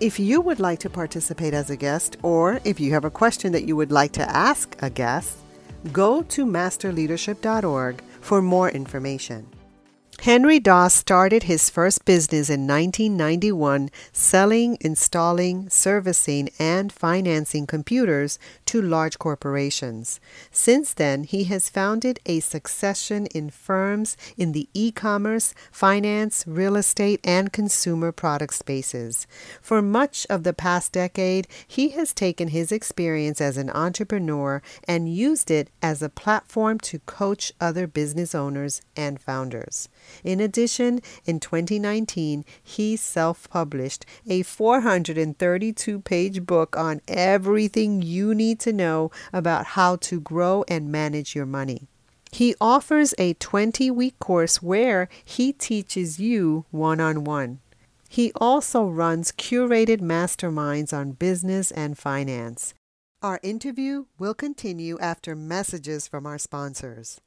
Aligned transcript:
If 0.00 0.18
you 0.18 0.40
would 0.40 0.60
like 0.60 0.78
to 0.78 0.88
participate 0.88 1.52
as 1.52 1.68
a 1.68 1.76
guest, 1.76 2.16
or 2.22 2.58
if 2.64 2.80
you 2.80 2.90
have 2.92 3.04
a 3.04 3.10
question 3.10 3.52
that 3.52 3.64
you 3.64 3.76
would 3.76 3.92
like 3.92 4.12
to 4.12 4.26
ask 4.34 4.74
a 4.80 4.88
guest, 4.88 5.36
go 5.92 6.22
to 6.22 6.46
masterleadership.org 6.46 8.02
for 8.22 8.40
more 8.40 8.70
information. 8.70 9.46
Henry 10.24 10.60
Daas 10.60 10.92
started 10.92 11.44
his 11.44 11.70
first 11.70 12.04
business 12.04 12.50
in 12.50 12.66
1991 12.66 13.88
selling, 14.12 14.76
installing, 14.78 15.70
servicing, 15.70 16.50
and 16.58 16.92
financing 16.92 17.66
computers 17.66 18.38
to 18.66 18.82
large 18.82 19.18
corporations. 19.18 20.20
Since 20.50 20.92
then, 20.92 21.24
he 21.24 21.44
has 21.44 21.70
founded 21.70 22.20
a 22.26 22.40
succession 22.40 23.28
in 23.28 23.48
firms 23.48 24.18
in 24.36 24.52
the 24.52 24.68
e 24.74 24.92
commerce, 24.92 25.54
finance, 25.72 26.44
real 26.46 26.76
estate, 26.76 27.20
and 27.24 27.50
consumer 27.50 28.12
product 28.12 28.52
spaces. 28.52 29.26
For 29.62 29.80
much 29.80 30.26
of 30.28 30.42
the 30.42 30.52
past 30.52 30.92
decade, 30.92 31.48
he 31.66 31.90
has 31.90 32.12
taken 32.12 32.48
his 32.48 32.70
experience 32.72 33.40
as 33.40 33.56
an 33.56 33.70
entrepreneur 33.70 34.60
and 34.86 35.10
used 35.10 35.50
it 35.50 35.70
as 35.80 36.02
a 36.02 36.10
platform 36.10 36.78
to 36.80 36.98
coach 36.98 37.54
other 37.58 37.86
business 37.86 38.34
owners 38.34 38.82
and 38.94 39.18
founders. 39.18 39.88
In 40.24 40.40
addition, 40.40 41.00
in 41.24 41.40
2019, 41.40 42.44
he 42.62 42.96
self 42.96 43.48
published 43.50 44.06
a 44.26 44.42
432 44.42 46.00
page 46.00 46.46
book 46.46 46.76
on 46.76 47.00
everything 47.08 48.02
you 48.02 48.34
need 48.34 48.60
to 48.60 48.72
know 48.72 49.10
about 49.32 49.66
how 49.66 49.96
to 49.96 50.20
grow 50.20 50.64
and 50.68 50.92
manage 50.92 51.34
your 51.34 51.46
money. 51.46 51.88
He 52.32 52.54
offers 52.60 53.14
a 53.18 53.34
20 53.34 53.90
week 53.90 54.18
course 54.18 54.62
where 54.62 55.08
he 55.24 55.52
teaches 55.52 56.20
you 56.20 56.64
one 56.70 57.00
on 57.00 57.24
one. 57.24 57.60
He 58.08 58.32
also 58.36 58.86
runs 58.86 59.32
curated 59.32 60.00
masterminds 60.00 60.92
on 60.92 61.12
business 61.12 61.70
and 61.70 61.96
finance. 61.96 62.74
Our 63.22 63.38
interview 63.42 64.06
will 64.18 64.34
continue 64.34 64.98
after 64.98 65.36
messages 65.36 66.08
from 66.08 66.26
our 66.26 66.38
sponsors. 66.38 67.20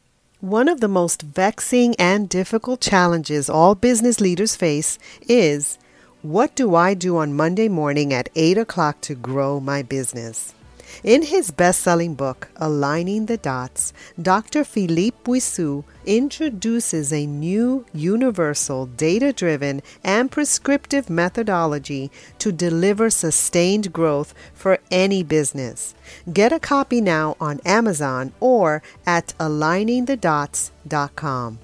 One 0.43 0.67
of 0.67 0.81
the 0.81 0.89
most 0.89 1.21
vexing 1.21 1.95
and 1.95 2.27
difficult 2.27 2.81
challenges 2.81 3.49
all 3.49 3.75
business 3.75 4.19
leaders 4.19 4.57
face 4.57 4.99
is 5.21 5.77
what 6.21 6.53
do 6.53 6.75
I 6.75 6.95
do 6.95 7.15
on 7.15 7.33
Monday 7.33 7.69
morning 7.69 8.11
at 8.11 8.27
8 8.35 8.57
o'clock 8.57 8.99
to 9.03 9.15
grow 9.15 9.61
my 9.61 9.83
business? 9.83 10.53
In 11.01 11.23
his 11.23 11.49
best 11.51 11.81
selling 11.81 12.15
book, 12.15 12.49
Aligning 12.57 13.25
the 13.25 13.37
Dots, 13.37 13.93
Dr. 14.21 14.63
Philippe 14.63 15.17
Bouissou 15.23 15.83
introduces 16.05 17.11
a 17.11 17.25
new 17.25 17.83
universal, 17.93 18.85
data 18.85 19.33
driven, 19.33 19.81
and 20.03 20.29
prescriptive 20.31 21.09
methodology 21.09 22.11
to 22.39 22.51
deliver 22.51 23.09
sustained 23.09 23.91
growth 23.91 24.35
for 24.53 24.77
any 24.91 25.23
business. 25.23 25.95
Get 26.31 26.53
a 26.53 26.59
copy 26.59 27.01
now 27.01 27.35
on 27.39 27.59
Amazon 27.65 28.33
or 28.39 28.83
at 29.05 29.33
aligningthedots.com. 29.39 31.59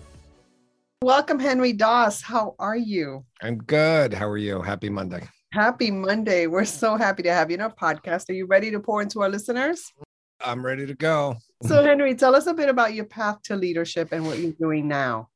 Welcome, 1.02 1.40
Henry 1.40 1.72
Daas. 1.72 2.22
How 2.22 2.56
are 2.60 2.76
you? 2.76 3.24
I'm 3.42 3.60
good. 3.60 4.14
How 4.14 4.28
are 4.28 4.38
you? 4.38 4.62
Happy 4.62 4.90
Monday. 4.90 5.30
Happy 5.52 5.90
Monday. 5.90 6.46
We're 6.46 6.64
so 6.64 6.96
happy 6.96 7.24
to 7.24 7.34
have 7.34 7.50
you 7.50 7.56
in 7.56 7.62
our 7.62 7.74
podcast. 7.74 8.30
Are 8.30 8.34
you 8.34 8.46
ready 8.46 8.70
to 8.70 8.80
pour 8.80 9.02
into 9.02 9.24
our 9.24 9.30
listeners? 9.30 9.92
I'm 10.40 10.64
ready 10.64 10.86
to 10.86 10.94
go. 10.94 11.38
So, 11.64 11.84
Henry, 11.84 12.14
tell 12.14 12.36
us 12.36 12.46
a 12.46 12.54
bit 12.54 12.70
about 12.70 12.94
your 12.94 13.06
path 13.06 13.42
to 13.46 13.56
leadership 13.56 14.12
and 14.12 14.28
what 14.28 14.38
you're 14.38 14.52
doing 14.52 14.88
now. 14.88 15.30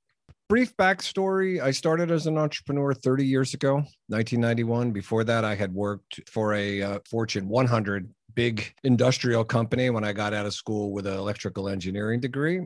Brief 0.50 0.78
backstory 0.78 1.60
I 1.60 1.72
started 1.72 2.12
as 2.12 2.28
an 2.28 2.38
entrepreneur 2.38 2.94
30 2.94 3.26
years 3.26 3.56
ago, 3.56 3.78
1991. 4.08 4.92
Before 4.92 5.24
that, 5.24 5.44
I 5.44 5.56
had 5.56 5.74
worked 5.74 6.30
for 6.30 6.54
a 6.54 6.84
uh, 6.84 7.00
Fortune 7.10 7.50
100 7.50 8.08
big 8.36 8.74
industrial 8.84 9.44
company 9.44 9.90
when 9.90 10.04
I 10.04 10.14
got 10.14 10.34
out 10.34 10.46
of 10.46 10.54
school 10.54 10.92
with 10.92 11.08
an 11.08 11.18
electrical 11.18 11.70
engineering 11.70 12.20
degree. 12.20 12.62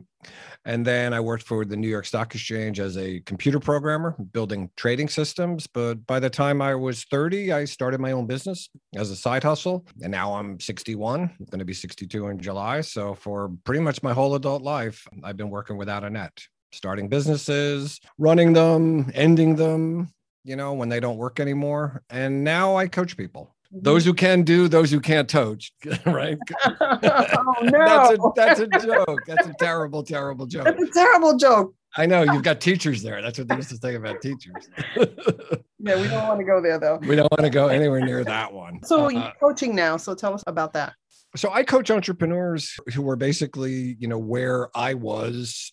And 0.64 0.86
then 0.86 1.12
I 1.14 1.20
worked 1.20 1.44
for 1.44 1.64
the 1.64 1.76
New 1.76 1.88
York 1.88 2.04
Stock 2.04 2.34
Exchange 2.34 2.80
as 2.80 2.96
a 2.96 3.20
computer 3.20 3.60
programmer, 3.60 4.16
building 4.32 4.70
trading 4.76 5.08
systems. 5.08 5.66
But 5.66 6.06
by 6.06 6.20
the 6.20 6.30
time 6.30 6.60
I 6.60 6.74
was 6.74 7.04
30, 7.04 7.52
I 7.52 7.64
started 7.64 8.00
my 8.00 8.12
own 8.12 8.26
business 8.26 8.68
as 8.94 9.10
a 9.10 9.16
side 9.16 9.44
hustle. 9.44 9.86
And 10.02 10.10
now 10.10 10.34
I'm 10.34 10.58
61, 10.60 11.20
I'm 11.22 11.46
going 11.50 11.58
to 11.58 11.64
be 11.64 11.74
62 11.74 12.28
in 12.28 12.38
July. 12.38 12.80
So 12.80 13.14
for 13.14 13.50
pretty 13.64 13.80
much 13.80 14.02
my 14.02 14.12
whole 14.12 14.34
adult 14.34 14.62
life, 14.62 15.06
I've 15.22 15.36
been 15.36 15.50
working 15.50 15.76
without 15.76 16.04
a 16.04 16.10
net, 16.10 16.32
starting 16.72 17.08
businesses, 17.08 18.00
running 18.18 18.52
them, 18.52 19.10
ending 19.14 19.56
them, 19.56 20.12
you 20.44 20.56
know, 20.56 20.72
when 20.72 20.88
they 20.88 21.00
don't 21.00 21.18
work 21.18 21.40
anymore. 21.40 22.02
And 22.10 22.42
now 22.42 22.76
I 22.76 22.88
coach 22.88 23.16
people 23.16 23.54
those 23.70 24.04
who 24.04 24.14
can 24.14 24.42
do, 24.42 24.68
those 24.68 24.90
who 24.90 25.00
can't 25.00 25.30
coach, 25.30 25.72
right? 26.06 26.38
oh 26.80 27.54
no, 27.62 27.70
that's 27.70 28.10
a 28.12 28.18
that's 28.34 28.60
a 28.60 28.66
joke. 28.86 29.20
That's 29.26 29.46
a 29.46 29.54
terrible, 29.58 30.02
terrible 30.02 30.46
joke. 30.46 30.64
That's 30.64 30.82
a 30.82 30.92
terrible 30.92 31.36
joke. 31.36 31.74
I 31.96 32.06
know 32.06 32.22
you've 32.22 32.42
got 32.42 32.60
teachers 32.60 33.02
there. 33.02 33.22
That's 33.22 33.38
what 33.38 33.48
they 33.48 33.56
used 33.56 33.70
to 33.70 33.76
say 33.76 33.94
about 33.94 34.20
teachers. 34.20 34.68
yeah, 34.96 36.00
we 36.00 36.06
don't 36.08 36.28
want 36.28 36.38
to 36.38 36.44
go 36.44 36.60
there 36.62 36.78
though. 36.78 36.98
We 37.02 37.16
don't 37.16 37.30
want 37.30 37.42
to 37.42 37.50
go 37.50 37.68
anywhere 37.68 38.00
near 38.00 38.24
that 38.24 38.52
one. 38.52 38.82
So 38.84 39.06
uh, 39.06 39.08
you're 39.08 39.32
coaching 39.40 39.74
now. 39.74 39.96
So 39.96 40.14
tell 40.14 40.34
us 40.34 40.44
about 40.46 40.74
that. 40.74 40.94
So 41.36 41.50
I 41.50 41.62
coach 41.62 41.90
entrepreneurs 41.90 42.78
who 42.94 43.08
are 43.08 43.16
basically, 43.16 43.96
you 43.98 44.08
know, 44.08 44.18
where 44.18 44.68
I 44.74 44.94
was 44.94 45.72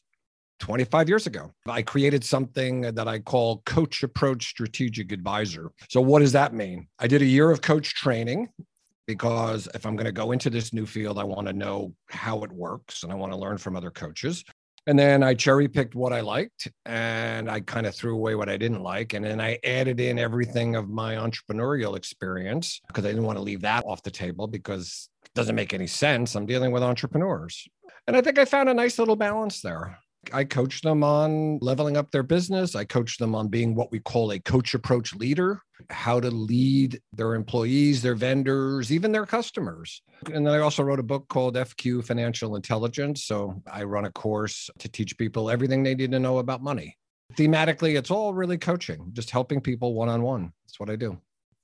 25 0.60 1.10
years 1.10 1.28
ago. 1.28 1.52
I 1.68 1.82
created 1.82 2.24
something 2.24 2.82
that 2.82 3.08
I 3.08 3.20
call 3.20 3.62
Coach 3.66 4.04
Approach 4.04 4.48
Strategic 4.48 5.12
Advisor. 5.12 5.72
So, 5.90 6.02
what 6.02 6.20
does 6.20 6.32
that 6.34 6.54
mean? 6.54 6.88
I 7.00 7.08
did 7.08 7.22
a 7.22 7.26
year 7.26 7.52
of 7.52 7.62
coach 7.62 7.94
training 7.96 8.50
because 9.08 9.68
if 9.74 9.86
I'm 9.86 9.96
going 9.96 10.06
to 10.06 10.12
go 10.12 10.32
into 10.32 10.50
this 10.50 10.74
new 10.74 10.86
field, 10.86 11.20
I 11.20 11.24
want 11.24 11.48
to 11.48 11.54
know 11.54 11.94
how 12.10 12.44
it 12.44 12.52
works 12.52 13.04
and 13.04 13.12
I 13.12 13.16
want 13.16 13.32
to 13.32 13.38
learn 13.38 13.58
from 13.58 13.76
other 13.76 13.92
coaches. 13.92 14.44
And 14.88 15.00
then 15.00 15.24
I 15.24 15.34
cherry 15.34 15.68
picked 15.68 15.96
what 15.96 16.14
I 16.14 16.22
liked 16.22 16.68
and 16.86 17.50
I 17.50 17.60
kind 17.60 17.88
of 17.88 17.96
threw 17.96 18.14
away 18.14 18.36
what 18.36 18.50
I 18.50 18.58
didn't 18.58 18.84
like. 18.84 19.14
And 19.14 19.26
then 19.26 19.42
I 19.42 19.58
added 19.64 20.00
in 20.00 20.20
everything 20.20 20.76
of 20.76 20.90
my 20.90 21.16
entrepreneurial 21.16 21.98
experience 21.98 22.82
because 22.88 23.04
I 23.04 23.10
didn't 23.10 23.24
want 23.24 23.38
to 23.40 23.44
leave 23.44 23.62
that 23.62 23.84
off 23.86 24.04
the 24.04 24.12
table 24.12 24.48
because 24.48 25.10
it 25.26 25.34
doesn't 25.34 25.56
make 25.56 25.74
any 25.74 25.88
sense. 25.88 26.36
I'm 26.36 26.46
dealing 26.46 26.72
with 26.72 26.84
entrepreneurs. 26.84 27.68
And 28.08 28.16
I 28.16 28.22
think 28.22 28.38
I 28.38 28.46
found 28.46 28.70
a 28.70 28.76
nice 28.76 29.00
little 29.00 29.16
balance 29.16 29.62
there. 29.62 29.98
I 30.34 30.44
coach 30.44 30.82
them 30.82 31.04
on 31.04 31.60
leveling 31.62 31.98
up 31.98 32.12
their 32.12 32.24
business. 32.24 32.76
I 32.76 32.86
coach 32.86 33.18
them 33.18 33.36
on 33.36 33.48
being 33.48 33.76
what 33.76 33.92
we 33.92 34.00
call 34.00 34.32
a 34.32 34.40
coach 34.40 34.74
approach 34.74 35.14
leader, 35.16 35.62
how 35.90 36.20
to 36.20 36.30
lead 36.30 37.02
their 37.14 37.36
employees, 37.36 38.02
their 38.02 38.16
vendors, 38.16 38.92
even 38.92 39.12
their 39.12 39.26
customers. 39.26 40.02
And 40.34 40.46
then 40.46 40.54
I 40.54 40.60
also 40.60 40.84
wrote 40.84 41.00
a 41.00 41.04
book 41.04 41.28
called 41.28 41.56
FQ 41.56 42.06
Financial 42.06 42.56
Intelligence. 42.56 43.26
So 43.26 43.62
I 43.72 43.84
run 43.84 44.06
a 44.06 44.12
course 44.12 44.70
to 44.80 44.90
teach 44.90 45.18
people 45.18 45.50
everything 45.50 45.84
they 45.84 45.96
need 45.96 46.12
to 46.12 46.20
know 46.20 46.40
about 46.40 46.64
money. 46.64 46.98
Thematically, 47.36 47.98
it's 47.98 48.12
all 48.12 48.34
really 48.34 48.58
coaching, 48.58 49.10
just 49.14 49.32
helping 49.32 49.60
people 49.60 49.94
one 49.94 50.10
on 50.10 50.22
one. 50.22 50.54
That's 50.66 50.80
what 50.80 50.90
I 50.90 50.96
do. 50.96 51.18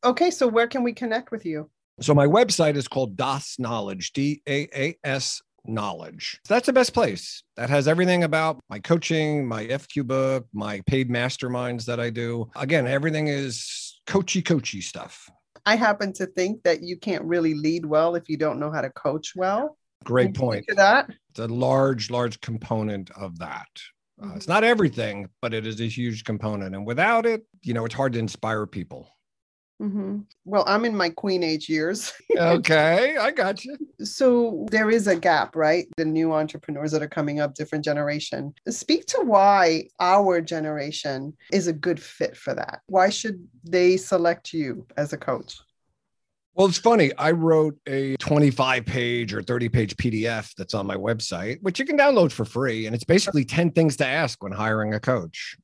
Okay. 0.04 0.32
So 0.32 0.48
where 0.48 0.68
can 0.68 0.84
we 0.84 0.94
connect 0.94 1.32
with 1.32 1.46
you? 1.46 1.70
So 2.00 2.16
my 2.16 2.26
website 2.26 2.76
is 2.76 2.88
called 2.88 3.16
Daas 3.16 3.58
Knowledge, 3.60 4.14
D 4.14 4.42
A 4.48 4.68
A 4.76 4.98
S 5.04 5.42
knowledge. 5.66 6.40
So 6.46 6.54
that's 6.54 6.66
the 6.66 6.74
best 6.74 6.94
place. 6.94 7.44
That 7.58 7.70
has 7.70 7.88
everything 7.88 8.24
about 8.24 8.60
my 8.70 8.80
coaching, 8.80 9.48
my 9.48 9.66
FQ 9.68 10.06
book, 10.08 10.48
my 10.54 10.82
paid 10.88 11.10
masterminds 11.10 11.86
that 11.86 12.00
I 12.00 12.10
do. 12.10 12.50
Again, 12.56 12.88
everything 12.88 13.28
is 13.28 14.00
coachy, 14.08 14.42
coachy 14.42 14.82
stuff. 14.82 15.30
I 15.66 15.76
happen 15.76 16.12
to 16.14 16.26
think 16.26 16.64
that 16.64 16.82
you 16.82 16.98
can't 16.98 17.24
really 17.24 17.54
lead 17.54 17.86
well 17.86 18.16
if 18.16 18.28
you 18.28 18.38
don't 18.38 18.60
know 18.60 18.72
how 18.72 18.82
to 18.82 18.90
coach 18.90 19.34
well. 19.36 19.78
Great 20.04 20.34
point. 20.34 20.66
To 20.70 20.76
that, 20.76 21.12
it's 21.30 21.40
a 21.40 21.48
large, 21.48 22.10
large 22.10 22.42
component 22.42 23.12
of 23.12 23.38
that. 23.40 23.68
Uh, 24.22 24.34
it's 24.36 24.48
not 24.48 24.64
everything, 24.64 25.30
but 25.42 25.54
it 25.54 25.66
is 25.66 25.80
a 25.80 25.88
huge 25.88 26.24
component. 26.24 26.76
And 26.76 26.86
without 26.86 27.26
it, 27.26 27.46
you 27.64 27.74
know, 27.74 27.86
it's 27.86 27.96
hard 27.96 28.14
to 28.14 28.20
inspire 28.20 28.66
people. 28.66 29.08
Mm-hmm. 29.82 30.20
Well, 30.46 30.64
I'm 30.68 30.86
in 30.86 30.96
my 30.96 31.10
queen 31.10 31.42
age 31.42 31.68
years. 31.68 32.14
okay, 32.38 33.18
I 33.18 33.32
got 33.32 33.66
you. 33.66 33.76
So 34.04 34.68
there 34.70 34.92
is 34.92 35.08
a 35.08 35.16
gap, 35.16 35.56
right? 35.56 35.88
The 35.98 36.06
new 36.06 36.34
entrepreneurs 36.34 36.92
that 36.92 37.02
are 37.02 37.08
coming 37.08 37.40
up, 37.40 37.56
different 37.56 37.84
generation. 37.84 38.54
Speak 38.70 39.08
to 39.08 39.22
why 39.22 39.86
our 40.00 40.40
generation 40.40 41.36
is 41.52 41.68
a 41.68 41.74
good 41.74 42.00
fit 42.00 42.38
for 42.38 42.54
that. 42.54 42.82
Why 42.88 43.10
should 43.10 43.48
they 43.64 43.98
select 43.98 44.54
you 44.54 44.86
as 44.98 45.14
a 45.14 45.18
coach? 45.18 45.58
Well, 46.54 46.68
it's 46.68 46.78
funny. 46.78 47.12
I 47.18 47.32
wrote 47.32 47.78
a 47.88 48.18
25 48.18 48.86
page 48.86 49.34
or 49.34 49.42
30 49.42 49.70
page 49.70 49.96
PDF 49.96 50.54
that's 50.56 50.74
on 50.74 50.86
my 50.86 50.98
website, 50.98 51.60
which 51.62 51.80
you 51.80 51.86
can 51.86 51.98
download 51.98 52.32
for 52.32 52.44
free. 52.46 52.86
And 52.86 52.94
it's 52.94 53.06
basically 53.06 53.46
10 53.46 53.72
things 53.72 53.96
to 53.98 54.06
ask 54.06 54.44
when 54.44 54.52
hiring 54.52 54.94
a 54.94 55.00
coach. 55.00 55.56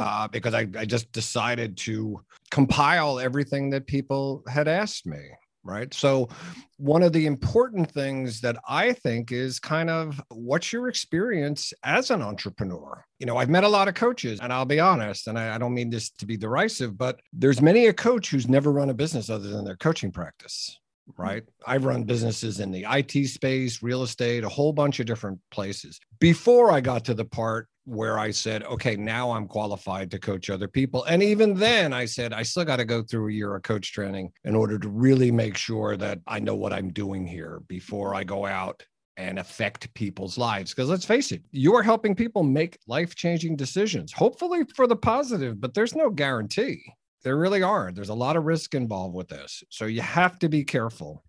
Uh, 0.00 0.28
because 0.28 0.54
I, 0.54 0.66
I 0.76 0.84
just 0.84 1.10
decided 1.12 1.76
to 1.78 2.20
compile 2.50 3.18
everything 3.18 3.70
that 3.70 3.86
people 3.86 4.42
had 4.48 4.68
asked 4.68 5.06
me 5.06 5.30
right? 5.64 5.92
So, 5.92 6.28
one 6.76 7.02
of 7.02 7.12
the 7.12 7.26
important 7.26 7.90
things 7.90 8.40
that 8.42 8.56
I 8.68 8.92
think 8.92 9.32
is 9.32 9.58
kind 9.58 9.88
of 9.88 10.20
what's 10.28 10.72
your 10.72 10.88
experience 10.88 11.72
as 11.82 12.10
an 12.10 12.22
entrepreneur? 12.22 13.04
You 13.18 13.26
know, 13.26 13.38
I've 13.38 13.48
met 13.48 13.64
a 13.64 13.68
lot 13.68 13.88
of 13.88 13.94
coaches, 13.94 14.40
and 14.40 14.52
I'll 14.52 14.66
be 14.66 14.80
honest, 14.80 15.26
and 15.26 15.38
I, 15.38 15.54
I, 15.54 15.58
don't 15.58 15.74
mean 15.74 15.90
this 15.90 16.10
to 16.10 16.26
be 16.26 16.36
derisive, 16.36 16.98
but 16.98 17.20
there's 17.32 17.62
many 17.62 17.86
a 17.86 17.92
coach 17.92 18.30
who's 18.30 18.48
never 18.48 18.70
run 18.72 18.90
a 18.90 18.94
business 18.94 19.30
other 19.30 19.48
than 19.48 19.64
their 19.64 19.76
coaching 19.76 20.12
practice. 20.12 20.78
Right. 21.18 21.44
I've 21.66 21.84
run 21.84 22.04
businesses 22.04 22.60
in 22.60 22.70
the 22.70 22.86
IT 22.88 23.28
space, 23.28 23.82
real 23.82 24.04
estate, 24.04 24.42
a 24.42 24.48
whole 24.48 24.72
bunch 24.72 25.00
of 25.00 25.06
different 25.06 25.38
places. 25.50 26.00
Before 26.18 26.72
I 26.72 26.80
got 26.80 27.04
to 27.04 27.14
the 27.14 27.26
part 27.26 27.68
where 27.84 28.18
I 28.18 28.30
said, 28.30 28.62
okay, 28.64 28.96
now 28.96 29.32
I'm 29.32 29.46
qualified 29.46 30.10
to 30.10 30.18
coach 30.18 30.48
other 30.50 30.68
people. 30.68 31.04
And 31.04 31.22
even 31.22 31.54
then, 31.54 31.92
I 31.92 32.06
said, 32.06 32.32
I 32.32 32.42
still 32.42 32.64
got 32.64 32.76
to 32.76 32.84
go 32.84 33.02
through 33.02 33.28
a 33.28 33.32
year 33.32 33.54
of 33.54 33.62
coach 33.62 33.92
training 33.92 34.32
in 34.44 34.54
order 34.54 34.78
to 34.78 34.88
really 34.88 35.30
make 35.30 35.56
sure 35.56 35.96
that 35.96 36.20
I 36.26 36.40
know 36.40 36.54
what 36.54 36.72
I'm 36.72 36.92
doing 36.92 37.26
here 37.26 37.60
before 37.68 38.14
I 38.14 38.24
go 38.24 38.46
out 38.46 38.82
and 39.16 39.38
affect 39.38 39.92
people's 39.94 40.38
lives. 40.38 40.72
Because 40.72 40.88
let's 40.88 41.04
face 41.04 41.30
it, 41.30 41.42
you 41.52 41.74
are 41.74 41.82
helping 41.82 42.14
people 42.14 42.42
make 42.42 42.78
life 42.86 43.14
changing 43.14 43.56
decisions, 43.56 44.12
hopefully 44.12 44.62
for 44.74 44.86
the 44.86 44.96
positive, 44.96 45.60
but 45.60 45.74
there's 45.74 45.94
no 45.94 46.10
guarantee. 46.10 46.82
There 47.22 47.36
really 47.36 47.62
are. 47.62 47.92
There's 47.92 48.08
a 48.08 48.14
lot 48.14 48.36
of 48.36 48.44
risk 48.44 48.74
involved 48.74 49.14
with 49.14 49.28
this. 49.28 49.62
So 49.70 49.86
you 49.86 50.00
have 50.00 50.38
to 50.40 50.48
be 50.48 50.64
careful. 50.64 51.22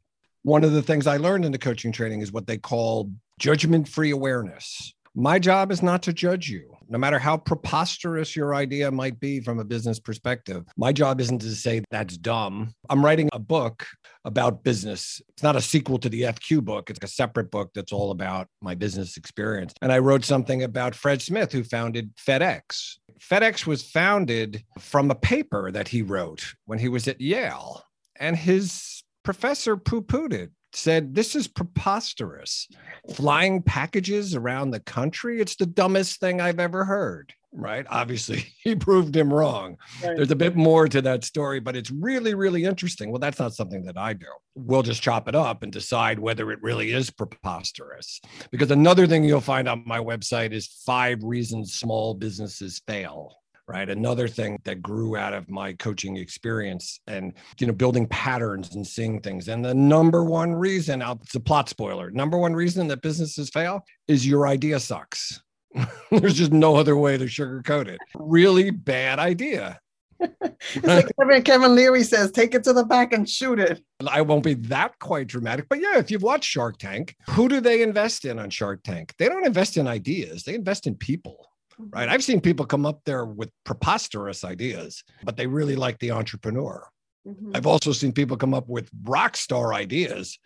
One 0.43 0.63
of 0.63 0.73
the 0.73 0.81
things 0.81 1.07
I 1.07 1.17
learned 1.17 1.45
in 1.45 1.51
the 1.51 1.57
coaching 1.57 1.91
training 1.91 2.21
is 2.21 2.31
what 2.31 2.47
they 2.47 2.57
call 2.57 3.11
judgment 3.39 3.87
free 3.87 4.11
awareness. 4.11 4.94
My 5.17 5.39
job 5.39 5.71
is 5.71 5.81
not 5.81 6.03
to 6.03 6.13
judge 6.13 6.49
you, 6.49 6.75
no 6.89 6.97
matter 6.97 7.17
how 7.17 7.37
preposterous 7.37 8.35
your 8.35 8.53
idea 8.53 8.91
might 8.91 9.17
be 9.17 9.39
from 9.39 9.59
a 9.59 9.63
business 9.63 9.97
perspective. 9.97 10.65
My 10.75 10.91
job 10.91 11.21
isn't 11.21 11.39
to 11.39 11.55
say 11.55 11.83
that's 11.89 12.17
dumb. 12.17 12.73
I'm 12.89 13.03
writing 13.03 13.29
a 13.31 13.39
book 13.39 13.87
about 14.25 14.65
business. 14.65 15.21
It's 15.29 15.41
not 15.41 15.55
a 15.55 15.61
sequel 15.61 15.99
to 15.99 16.09
the 16.09 16.23
FQ 16.23 16.65
book, 16.65 16.89
it's 16.89 16.99
a 17.01 17.07
separate 17.07 17.49
book 17.49 17.71
that's 17.73 17.93
all 17.93 18.11
about 18.11 18.49
my 18.61 18.75
business 18.75 19.15
experience. 19.15 19.73
And 19.81 19.93
I 19.93 19.99
wrote 19.99 20.25
something 20.25 20.63
about 20.63 20.93
Fred 20.93 21.21
Smith, 21.21 21.53
who 21.53 21.63
founded 21.63 22.13
FedEx. 22.17 22.97
FedEx 23.17 23.65
was 23.65 23.83
founded 23.83 24.65
from 24.79 25.09
a 25.09 25.15
paper 25.15 25.71
that 25.71 25.87
he 25.87 26.01
wrote 26.01 26.43
when 26.65 26.79
he 26.79 26.89
was 26.89 27.07
at 27.07 27.21
Yale. 27.21 27.83
And 28.19 28.35
his 28.35 29.01
professor 29.23 29.77
poo 29.77 30.01
pooed 30.01 30.33
it 30.33 30.51
said, 30.75 31.15
This 31.15 31.35
is 31.35 31.47
preposterous. 31.47 32.67
Flying 33.13 33.61
packages 33.61 34.35
around 34.35 34.71
the 34.71 34.79
country, 34.79 35.41
it's 35.41 35.55
the 35.55 35.65
dumbest 35.65 36.19
thing 36.19 36.41
I've 36.41 36.59
ever 36.59 36.85
heard. 36.85 37.33
Right. 37.57 37.85
Obviously, 37.89 38.45
he 38.63 38.75
proved 38.75 39.15
him 39.15 39.33
wrong. 39.33 39.77
Right. 40.03 40.17
There's 40.17 40.31
a 40.31 40.35
bit 40.35 40.55
more 40.55 40.87
to 40.87 41.01
that 41.03 41.23
story, 41.23 41.59
but 41.59 41.75
it's 41.75 41.89
really, 41.89 42.33
really 42.33 42.65
interesting. 42.65 43.11
Well, 43.11 43.19
that's 43.19 43.39
not 43.39 43.53
something 43.53 43.85
that 43.85 43.97
I 43.97 44.13
do. 44.13 44.27
We'll 44.55 44.83
just 44.83 45.01
chop 45.01 45.27
it 45.29 45.35
up 45.35 45.63
and 45.63 45.71
decide 45.71 46.19
whether 46.19 46.51
it 46.51 46.61
really 46.61 46.91
is 46.91 47.09
preposterous. 47.09 48.19
Because 48.51 48.71
another 48.71 49.07
thing 49.07 49.23
you'll 49.23 49.41
find 49.41 49.69
on 49.69 49.83
my 49.85 49.99
website 49.99 50.51
is 50.51 50.67
five 50.85 51.23
reasons 51.23 51.73
small 51.73 52.13
businesses 52.13 52.81
fail 52.85 53.37
right? 53.67 53.89
Another 53.89 54.27
thing 54.27 54.59
that 54.63 54.81
grew 54.81 55.17
out 55.17 55.33
of 55.33 55.49
my 55.49 55.73
coaching 55.73 56.17
experience 56.17 56.99
and 57.07 57.33
you 57.59 57.67
know 57.67 57.73
building 57.73 58.07
patterns 58.07 58.75
and 58.75 58.85
seeing 58.85 59.19
things. 59.19 59.47
And 59.47 59.63
the 59.63 59.73
number 59.73 60.23
one 60.23 60.53
reason 60.53 61.01
it's 61.01 61.35
a 61.35 61.39
plot 61.39 61.69
spoiler 61.69 62.11
number 62.11 62.37
one 62.37 62.53
reason 62.53 62.87
that 62.87 63.01
businesses 63.01 63.49
fail 63.49 63.83
is 64.07 64.27
your 64.27 64.47
idea 64.47 64.79
sucks. 64.79 65.41
There's 66.11 66.35
just 66.35 66.51
no 66.51 66.75
other 66.75 66.95
way 66.95 67.17
to 67.17 67.25
sugarcoat 67.25 67.87
it. 67.87 67.99
Really 68.15 68.71
bad 68.71 69.19
idea. 69.19 69.79
It's 70.73 70.87
like 70.87 71.07
Kevin, 71.19 71.43
Kevin 71.43 71.75
Leary 71.75 72.03
says, 72.03 72.31
take 72.31 72.55
it 72.55 72.63
to 72.63 72.73
the 72.73 72.83
back 72.83 73.13
and 73.13 73.29
shoot 73.29 73.59
it. 73.59 73.81
I 74.07 74.21
won't 74.21 74.43
be 74.43 74.55
that 74.55 74.97
quite 74.99 75.27
dramatic, 75.27 75.67
but 75.69 75.79
yeah, 75.79 75.99
if 75.99 76.09
you've 76.09 76.23
watched 76.23 76.49
Shark 76.49 76.77
Tank, 76.79 77.15
who 77.29 77.47
do 77.47 77.61
they 77.61 77.83
invest 77.83 78.25
in 78.25 78.39
on 78.39 78.49
Shark 78.49 78.81
Tank? 78.83 79.13
They 79.19 79.27
don't 79.27 79.45
invest 79.45 79.77
in 79.77 79.87
ideas, 79.87 80.43
they 80.43 80.55
invest 80.55 80.87
in 80.87 80.95
people 80.95 81.49
right? 81.77 82.09
I've 82.09 82.23
seen 82.23 82.41
people 82.41 82.65
come 82.65 82.85
up 82.85 83.01
there 83.05 83.25
with 83.25 83.49
preposterous 83.63 84.43
ideas, 84.43 85.03
but 85.23 85.37
they 85.37 85.47
really 85.47 85.75
like 85.75 85.99
the 85.99 86.11
entrepreneur. 86.11 86.87
Mm-hmm. 87.27 87.51
I've 87.55 87.67
also 87.67 87.91
seen 87.91 88.11
people 88.11 88.37
come 88.37 88.53
up 88.53 88.67
with 88.67 88.89
rock 89.03 89.35
star 89.37 89.73
ideas, 89.73 90.39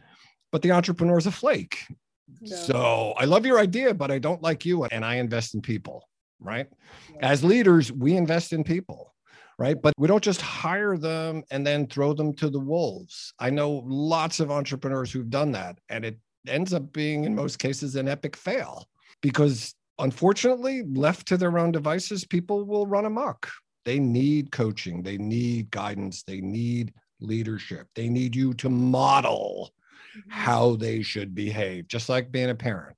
but 0.51 0.61
the 0.61 0.71
entrepreneur 0.71 1.17
is 1.17 1.27
a 1.27 1.31
flake. 1.31 1.85
Yeah. 2.41 2.57
So 2.57 3.13
I 3.17 3.25
love 3.25 3.45
your 3.45 3.59
idea, 3.59 3.93
but 3.93 4.11
I 4.11 4.19
don't 4.19 4.41
like 4.41 4.65
you, 4.65 4.85
and 4.85 5.03
I 5.03 5.15
invest 5.15 5.55
in 5.55 5.61
people, 5.61 6.07
right? 6.39 6.67
Yeah. 7.15 7.31
As 7.31 7.43
leaders, 7.43 7.91
we 7.91 8.15
invest 8.15 8.53
in 8.53 8.63
people. 8.63 9.13
Right. 9.57 9.81
But 9.81 9.93
we 9.97 10.07
don't 10.07 10.23
just 10.23 10.39
hire 10.39 10.95
them 10.95 11.43
and 11.51 11.67
then 11.67 11.85
throw 11.85 12.13
them 12.13 12.33
to 12.35 12.49
the 12.49 12.61
wolves. 12.61 13.33
I 13.39 13.49
know 13.49 13.83
lots 13.85 14.39
of 14.39 14.51
entrepreneurs 14.51 15.11
who've 15.11 15.29
done 15.29 15.51
that, 15.51 15.79
and 15.89 16.05
it 16.05 16.17
ends 16.47 16.73
up 16.73 16.93
being, 16.93 17.25
in 17.25 17.35
most 17.35 17.59
cases, 17.59 17.97
an 17.97 18.07
epic 18.07 18.37
fail 18.37 18.87
because 19.21 19.75
unfortunately, 19.99 20.83
left 20.83 21.27
to 21.27 21.37
their 21.37 21.57
own 21.57 21.71
devices, 21.71 22.25
people 22.25 22.65
will 22.65 22.85
run 22.85 23.05
amok. 23.05 23.49
They 23.85 23.99
need 23.99 24.51
coaching, 24.51 25.03
they 25.03 25.17
need 25.17 25.71
guidance, 25.71 26.23
they 26.23 26.41
need 26.41 26.93
leadership, 27.19 27.87
they 27.95 28.09
need 28.09 28.35
you 28.35 28.53
to 28.55 28.69
model 28.69 29.71
mm-hmm. 30.17 30.29
how 30.29 30.75
they 30.75 31.01
should 31.01 31.33
behave, 31.33 31.87
just 31.87 32.09
like 32.09 32.31
being 32.31 32.49
a 32.49 32.55
parent. 32.55 32.95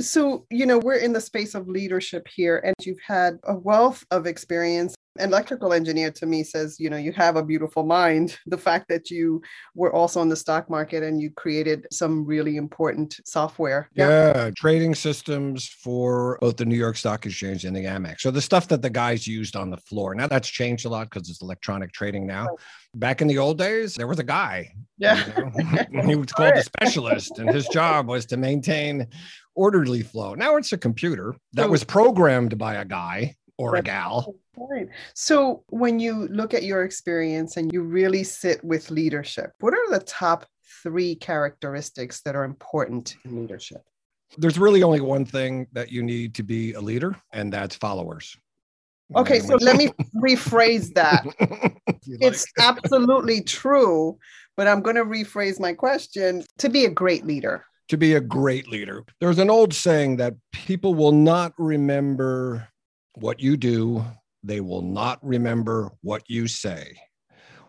So, 0.00 0.46
you 0.50 0.64
know, 0.64 0.78
we're 0.78 0.94
in 0.94 1.12
the 1.12 1.20
space 1.20 1.54
of 1.54 1.68
leadership 1.68 2.26
here, 2.26 2.58
and 2.64 2.74
you've 2.82 3.02
had 3.06 3.38
a 3.44 3.54
wealth 3.54 4.04
of 4.10 4.26
experience 4.26 4.94
an 4.94 5.01
electrical 5.20 5.72
engineer 5.72 6.10
to 6.10 6.26
me 6.26 6.42
says 6.42 6.80
you 6.80 6.88
know 6.88 6.96
you 6.96 7.12
have 7.12 7.36
a 7.36 7.42
beautiful 7.42 7.84
mind. 7.84 8.38
The 8.52 8.58
fact 8.58 8.88
that 8.88 9.10
you 9.10 9.40
were 9.74 9.94
also 9.94 10.20
in 10.20 10.28
the 10.28 10.36
stock 10.36 10.68
market 10.68 11.02
and 11.02 11.20
you 11.20 11.30
created 11.30 11.86
some 11.90 12.26
really 12.26 12.56
important 12.56 13.18
software. 13.24 13.88
Yeah, 13.94 14.08
yeah 14.08 14.50
trading 14.54 14.94
systems 14.94 15.68
for 15.68 16.38
both 16.42 16.58
the 16.58 16.66
new 16.66 16.76
york 16.76 16.96
stock 16.96 17.24
exchange 17.24 17.64
and 17.64 17.74
the 17.74 17.84
amex. 17.84 18.20
So 18.20 18.30
the 18.30 18.42
stuff 18.42 18.68
that 18.68 18.82
the 18.82 18.90
guys 18.90 19.26
used 19.26 19.56
on 19.56 19.70
the 19.70 19.78
floor 19.78 20.14
now 20.14 20.26
that's 20.26 20.48
changed 20.48 20.84
a 20.84 20.90
lot 20.90 21.08
because 21.08 21.30
it's 21.30 21.40
electronic 21.40 21.92
trading 21.92 22.26
now. 22.26 22.44
Right. 22.44 22.58
back 22.94 23.22
in 23.22 23.28
the 23.28 23.38
old 23.38 23.58
days 23.58 23.94
there 23.94 24.06
was 24.06 24.18
a 24.18 24.24
guy 24.24 24.72
yeah. 24.98 25.24
you 25.36 25.44
know? 25.44 26.02
he 26.06 26.14
was 26.14 26.32
called 26.32 26.54
a 26.54 26.62
specialist 26.62 27.38
and 27.38 27.50
his 27.50 27.66
job 27.68 28.08
was 28.08 28.26
to 28.26 28.36
maintain 28.36 29.08
orderly 29.54 30.02
flow. 30.02 30.34
Now 30.34 30.56
it's 30.56 30.72
a 30.72 30.78
computer 30.78 31.34
that 31.54 31.68
was 31.68 31.84
programmed 31.84 32.56
by 32.56 32.74
a 32.74 32.84
guy 32.84 33.36
or 33.62 33.76
a 33.76 33.82
gal. 33.82 34.34
Right. 34.56 34.88
So 35.14 35.62
when 35.68 36.00
you 36.00 36.26
look 36.28 36.52
at 36.52 36.64
your 36.64 36.82
experience 36.82 37.56
and 37.56 37.72
you 37.72 37.82
really 37.82 38.24
sit 38.24 38.62
with 38.64 38.90
leadership, 38.90 39.52
what 39.60 39.72
are 39.72 39.90
the 39.90 40.00
top 40.04 40.46
three 40.82 41.14
characteristics 41.14 42.22
that 42.22 42.34
are 42.34 42.44
important 42.44 43.14
in 43.24 43.40
leadership? 43.40 43.82
There's 44.36 44.58
really 44.58 44.82
only 44.82 45.00
one 45.00 45.24
thing 45.24 45.68
that 45.72 45.92
you 45.92 46.02
need 46.02 46.34
to 46.34 46.42
be 46.42 46.72
a 46.72 46.80
leader, 46.80 47.14
and 47.32 47.52
that's 47.52 47.76
followers. 47.76 48.36
Okay, 49.14 49.40
so 49.40 49.56
let 49.56 49.76
me 49.76 49.90
rephrase 50.16 50.92
that. 50.94 51.24
it's 52.06 52.46
absolutely 52.58 53.42
true, 53.42 54.18
but 54.56 54.66
I'm 54.66 54.80
going 54.80 54.96
to 54.96 55.04
rephrase 55.04 55.60
my 55.60 55.72
question 55.72 56.42
to 56.58 56.68
be 56.68 56.86
a 56.86 56.90
great 56.90 57.26
leader. 57.26 57.64
To 57.88 57.98
be 57.98 58.14
a 58.14 58.20
great 58.20 58.68
leader. 58.68 59.04
There's 59.20 59.38
an 59.38 59.50
old 59.50 59.74
saying 59.74 60.16
that 60.16 60.34
people 60.52 60.94
will 60.94 61.12
not 61.12 61.52
remember 61.58 62.71
what 63.14 63.40
you 63.40 63.56
do, 63.56 64.04
they 64.42 64.60
will 64.60 64.82
not 64.82 65.18
remember 65.22 65.90
what 66.02 66.28
you 66.28 66.48
say. 66.48 66.96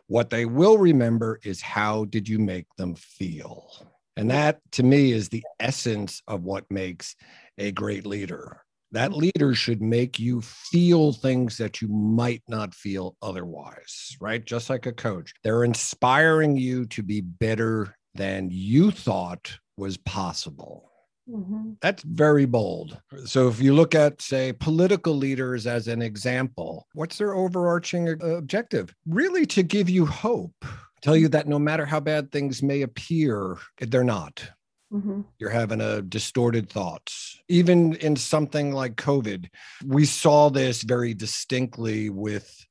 What 0.08 0.30
they 0.30 0.46
will 0.46 0.78
remember 0.78 1.40
is 1.44 1.62
how 1.62 2.06
did 2.06 2.28
you 2.28 2.40
make 2.40 2.68
them 2.78 2.96
feel? 2.96 3.68
And 4.16 4.30
that 4.30 4.60
to 4.74 4.84
me 4.84 5.12
is 5.12 5.30
the 5.30 5.44
essence 5.60 6.22
of 6.28 6.44
what 6.44 6.70
makes 6.70 7.16
a 7.58 7.72
great 7.72 8.06
leader. 8.06 8.62
That 8.92 9.14
leader 9.14 9.56
should 9.56 9.82
make 9.82 10.20
you 10.20 10.42
feel 10.42 11.14
things 11.14 11.58
that 11.58 11.82
you 11.82 11.88
might 11.88 12.44
not 12.48 12.76
feel 12.76 13.16
otherwise, 13.24 14.16
right? 14.22 14.46
Just 14.46 14.70
like 14.70 14.86
a 14.86 14.94
coach. 14.94 15.34
They're 15.44 15.64
inspiring 15.64 16.56
you 16.56 16.86
to 16.88 17.02
be 17.02 17.22
better 17.22 17.96
than 18.14 18.50
you 18.52 18.92
thought 18.92 19.58
was 19.78 19.98
possible 19.98 20.93
Mm-hmm. 21.30 21.74
That's 21.82 22.04
very 22.04 22.46
bold. 22.46 23.00
So, 23.26 23.48
if 23.48 23.62
you 23.62 23.74
look 23.74 23.96
at, 23.96 24.22
say, 24.22 24.54
political 24.54 25.14
leaders 25.14 25.66
as 25.66 25.88
an 25.88 26.02
example, 26.02 26.88
what's 26.94 27.18
their 27.18 27.34
overarching 27.34 28.10
uh, 28.10 28.26
objective? 28.38 28.94
Really 29.06 29.46
to 29.48 29.64
give 29.64 29.90
you 29.90 30.06
hope, 30.06 30.66
tell 31.02 31.16
you 31.16 31.30
that 31.30 31.48
no 31.48 31.60
matter 31.60 31.86
how 31.86 32.02
bad 32.02 32.32
things 32.32 32.62
may 32.62 32.82
appear, 32.82 33.58
they're 33.80 34.04
not. 34.04 34.44
Mm-hmm. 34.94 35.22
You're 35.40 35.50
having 35.50 35.82
a 35.82 36.02
distorted 36.02 36.70
thoughts. 36.70 37.40
Even 37.48 37.96
in 37.96 38.16
something 38.16 38.74
like 38.74 38.96
COVID, 38.96 39.48
we 39.86 40.06
saw 40.06 40.50
this 40.50 40.84
very 40.84 41.14
distinctly 41.14 42.10
with 42.10 42.66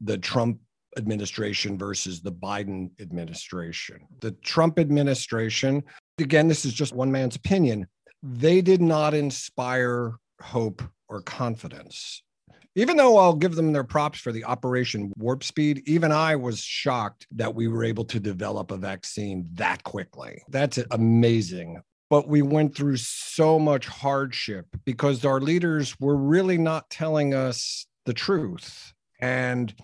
the 0.00 0.16
Trump 0.16 0.58
administration 0.96 1.78
versus 1.78 2.22
the 2.22 2.32
Biden 2.32 2.90
administration. 3.00 4.00
The 4.20 4.32
Trump 4.32 4.78
administration, 4.78 5.82
again, 6.20 6.48
this 6.48 6.64
is 6.64 6.72
just 6.72 6.94
one 6.94 7.12
man's 7.12 7.36
opinion, 7.36 7.86
they 8.22 8.60
did 8.60 8.80
not 8.80 9.14
inspire 9.14 10.14
hope 10.40 10.82
or 11.08 11.22
confidence. 11.22 12.22
Even 12.76 12.96
though 12.96 13.18
I'll 13.18 13.34
give 13.34 13.56
them 13.56 13.72
their 13.72 13.84
props 13.84 14.20
for 14.20 14.30
the 14.30 14.44
Operation 14.44 15.12
Warp 15.16 15.42
Speed, 15.42 15.82
even 15.86 16.12
I 16.12 16.36
was 16.36 16.60
shocked 16.60 17.26
that 17.32 17.54
we 17.54 17.66
were 17.66 17.82
able 17.82 18.04
to 18.06 18.20
develop 18.20 18.70
a 18.70 18.76
vaccine 18.76 19.48
that 19.54 19.82
quickly. 19.82 20.42
That's 20.48 20.78
amazing. 20.92 21.82
But 22.10 22.28
we 22.28 22.42
went 22.42 22.76
through 22.76 22.96
so 22.98 23.58
much 23.58 23.86
hardship 23.86 24.66
because 24.84 25.24
our 25.24 25.40
leaders 25.40 25.98
were 25.98 26.16
really 26.16 26.58
not 26.58 26.88
telling 26.90 27.34
us 27.34 27.86
the 28.06 28.14
truth. 28.14 28.92
And 29.20 29.74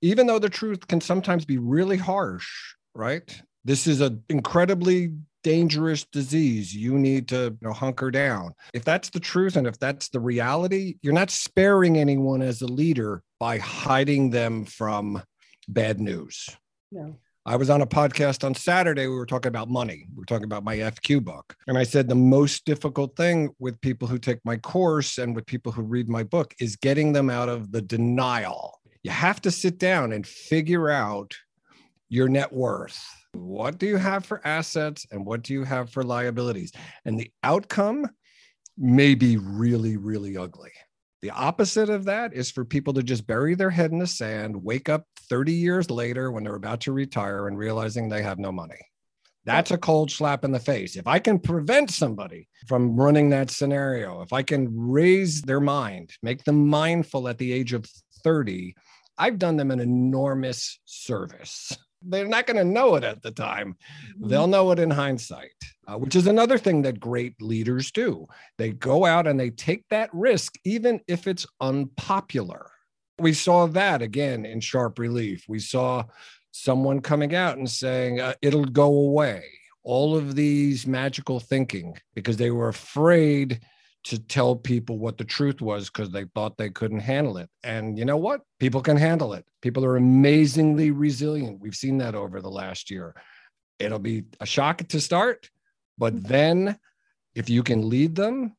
even 0.00 0.26
though 0.26 0.38
the 0.38 0.48
truth 0.48 0.86
can 0.88 1.00
sometimes 1.00 1.44
be 1.44 1.58
really 1.58 1.96
harsh, 1.96 2.48
right? 2.94 3.40
This 3.64 3.86
is 3.86 4.00
an 4.00 4.22
incredibly 4.28 5.12
dangerous 5.42 6.04
disease. 6.04 6.74
You 6.74 6.98
need 6.98 7.28
to 7.28 7.56
you 7.60 7.68
know, 7.68 7.72
hunker 7.72 8.10
down. 8.10 8.54
If 8.74 8.84
that's 8.84 9.10
the 9.10 9.20
truth 9.20 9.56
and 9.56 9.66
if 9.66 9.78
that's 9.78 10.08
the 10.08 10.20
reality, 10.20 10.96
you're 11.02 11.12
not 11.12 11.30
sparing 11.30 11.98
anyone 11.98 12.42
as 12.42 12.62
a 12.62 12.66
leader 12.66 13.22
by 13.40 13.58
hiding 13.58 14.30
them 14.30 14.64
from 14.64 15.22
bad 15.68 16.00
news. 16.00 16.48
No. 16.90 17.16
I 17.44 17.56
was 17.56 17.70
on 17.70 17.82
a 17.82 17.86
podcast 17.86 18.44
on 18.44 18.54
Saturday. 18.54 19.08
We 19.08 19.16
were 19.16 19.26
talking 19.26 19.48
about 19.48 19.68
money. 19.68 20.06
We 20.14 20.20
were 20.20 20.26
talking 20.26 20.44
about 20.44 20.62
my 20.62 20.76
FQ 20.76 21.24
book. 21.24 21.56
And 21.66 21.76
I 21.76 21.82
said 21.82 22.08
the 22.08 22.14
most 22.14 22.64
difficult 22.64 23.16
thing 23.16 23.50
with 23.58 23.80
people 23.80 24.06
who 24.06 24.18
take 24.18 24.38
my 24.44 24.58
course 24.58 25.18
and 25.18 25.34
with 25.34 25.46
people 25.46 25.72
who 25.72 25.82
read 25.82 26.08
my 26.08 26.22
book 26.22 26.54
is 26.60 26.76
getting 26.76 27.12
them 27.12 27.30
out 27.30 27.48
of 27.48 27.72
the 27.72 27.82
denial 27.82 28.78
you 29.02 29.10
have 29.10 29.40
to 29.42 29.50
sit 29.50 29.78
down 29.78 30.12
and 30.12 30.26
figure 30.26 30.88
out 30.88 31.34
your 32.08 32.28
net 32.28 32.52
worth. 32.52 33.00
What 33.34 33.78
do 33.78 33.86
you 33.86 33.96
have 33.96 34.24
for 34.24 34.46
assets 34.46 35.06
and 35.10 35.24
what 35.24 35.42
do 35.42 35.52
you 35.52 35.64
have 35.64 35.90
for 35.90 36.02
liabilities? 36.02 36.72
And 37.04 37.18
the 37.18 37.30
outcome 37.42 38.06
may 38.76 39.14
be 39.14 39.36
really, 39.36 39.96
really 39.96 40.36
ugly. 40.36 40.72
The 41.22 41.30
opposite 41.30 41.88
of 41.88 42.04
that 42.06 42.34
is 42.34 42.50
for 42.50 42.64
people 42.64 42.92
to 42.94 43.02
just 43.02 43.26
bury 43.26 43.54
their 43.54 43.70
head 43.70 43.92
in 43.92 43.98
the 43.98 44.06
sand, 44.06 44.56
wake 44.62 44.88
up 44.88 45.06
30 45.28 45.52
years 45.52 45.90
later 45.90 46.32
when 46.32 46.44
they're 46.44 46.56
about 46.56 46.80
to 46.82 46.92
retire 46.92 47.46
and 47.46 47.56
realizing 47.56 48.08
they 48.08 48.22
have 48.22 48.38
no 48.38 48.50
money. 48.50 48.80
That's 49.44 49.70
a 49.70 49.78
cold 49.78 50.10
slap 50.10 50.44
in 50.44 50.52
the 50.52 50.60
face. 50.60 50.96
If 50.96 51.06
I 51.06 51.18
can 51.18 51.38
prevent 51.38 51.90
somebody 51.90 52.48
from 52.66 52.96
running 52.96 53.30
that 53.30 53.50
scenario, 53.50 54.22
if 54.22 54.32
I 54.32 54.42
can 54.42 54.68
raise 54.72 55.42
their 55.42 55.60
mind, 55.60 56.12
make 56.22 56.44
them 56.44 56.68
mindful 56.68 57.28
at 57.28 57.38
the 57.38 57.52
age 57.52 57.72
of 57.72 57.86
30 58.24 58.74
I've 59.18 59.38
done 59.38 59.56
them 59.56 59.70
an 59.70 59.80
enormous 59.80 60.80
service. 60.84 61.76
They're 62.04 62.26
not 62.26 62.46
going 62.46 62.56
to 62.56 62.64
know 62.64 62.94
it 62.96 63.04
at 63.04 63.22
the 63.22 63.30
time. 63.30 63.76
Mm-hmm. 64.16 64.28
They'll 64.28 64.46
know 64.46 64.70
it 64.70 64.78
in 64.78 64.90
hindsight, 64.90 65.54
uh, 65.86 65.98
which 65.98 66.16
is 66.16 66.26
another 66.26 66.58
thing 66.58 66.82
that 66.82 67.00
great 67.00 67.40
leaders 67.40 67.90
do. 67.90 68.26
They 68.58 68.70
go 68.72 69.04
out 69.04 69.26
and 69.26 69.38
they 69.38 69.50
take 69.50 69.88
that 69.88 70.10
risk, 70.12 70.58
even 70.64 71.00
if 71.06 71.26
it's 71.26 71.46
unpopular. 71.60 72.70
We 73.18 73.32
saw 73.32 73.66
that 73.68 74.02
again 74.02 74.44
in 74.46 74.60
sharp 74.60 74.98
relief. 74.98 75.44
We 75.48 75.58
saw 75.58 76.04
someone 76.50 77.00
coming 77.00 77.34
out 77.34 77.58
and 77.58 77.70
saying, 77.70 78.20
uh, 78.20 78.34
it'll 78.42 78.64
go 78.64 78.86
away. 78.86 79.44
All 79.84 80.16
of 80.16 80.36
these 80.36 80.86
magical 80.86 81.40
thinking 81.40 81.98
because 82.14 82.36
they 82.36 82.52
were 82.52 82.68
afraid 82.68 83.60
to 84.04 84.18
tell 84.18 84.56
people 84.56 84.98
what 84.98 85.16
the 85.16 85.24
truth 85.24 85.60
was 85.60 85.88
because 85.88 86.10
they 86.10 86.24
thought 86.34 86.56
they 86.56 86.70
couldn't 86.70 87.00
handle 87.00 87.36
it. 87.36 87.48
And 87.62 87.98
you 87.98 88.04
know 88.04 88.16
what? 88.16 88.40
People 88.58 88.80
can 88.80 88.96
handle 88.96 89.32
it. 89.32 89.44
People 89.60 89.84
are 89.84 89.96
amazingly 89.96 90.90
resilient. 90.90 91.60
We've 91.60 91.74
seen 91.74 91.98
that 91.98 92.14
over 92.14 92.40
the 92.40 92.50
last 92.50 92.90
year. 92.90 93.14
It'll 93.78 94.00
be 94.00 94.24
a 94.40 94.46
shock 94.46 94.78
to 94.88 95.00
start, 95.00 95.48
but 95.98 96.14
mm-hmm. 96.14 96.28
then 96.28 96.78
if 97.34 97.48
you 97.48 97.62
can 97.62 97.88
lead 97.88 98.14
them, 98.16 98.56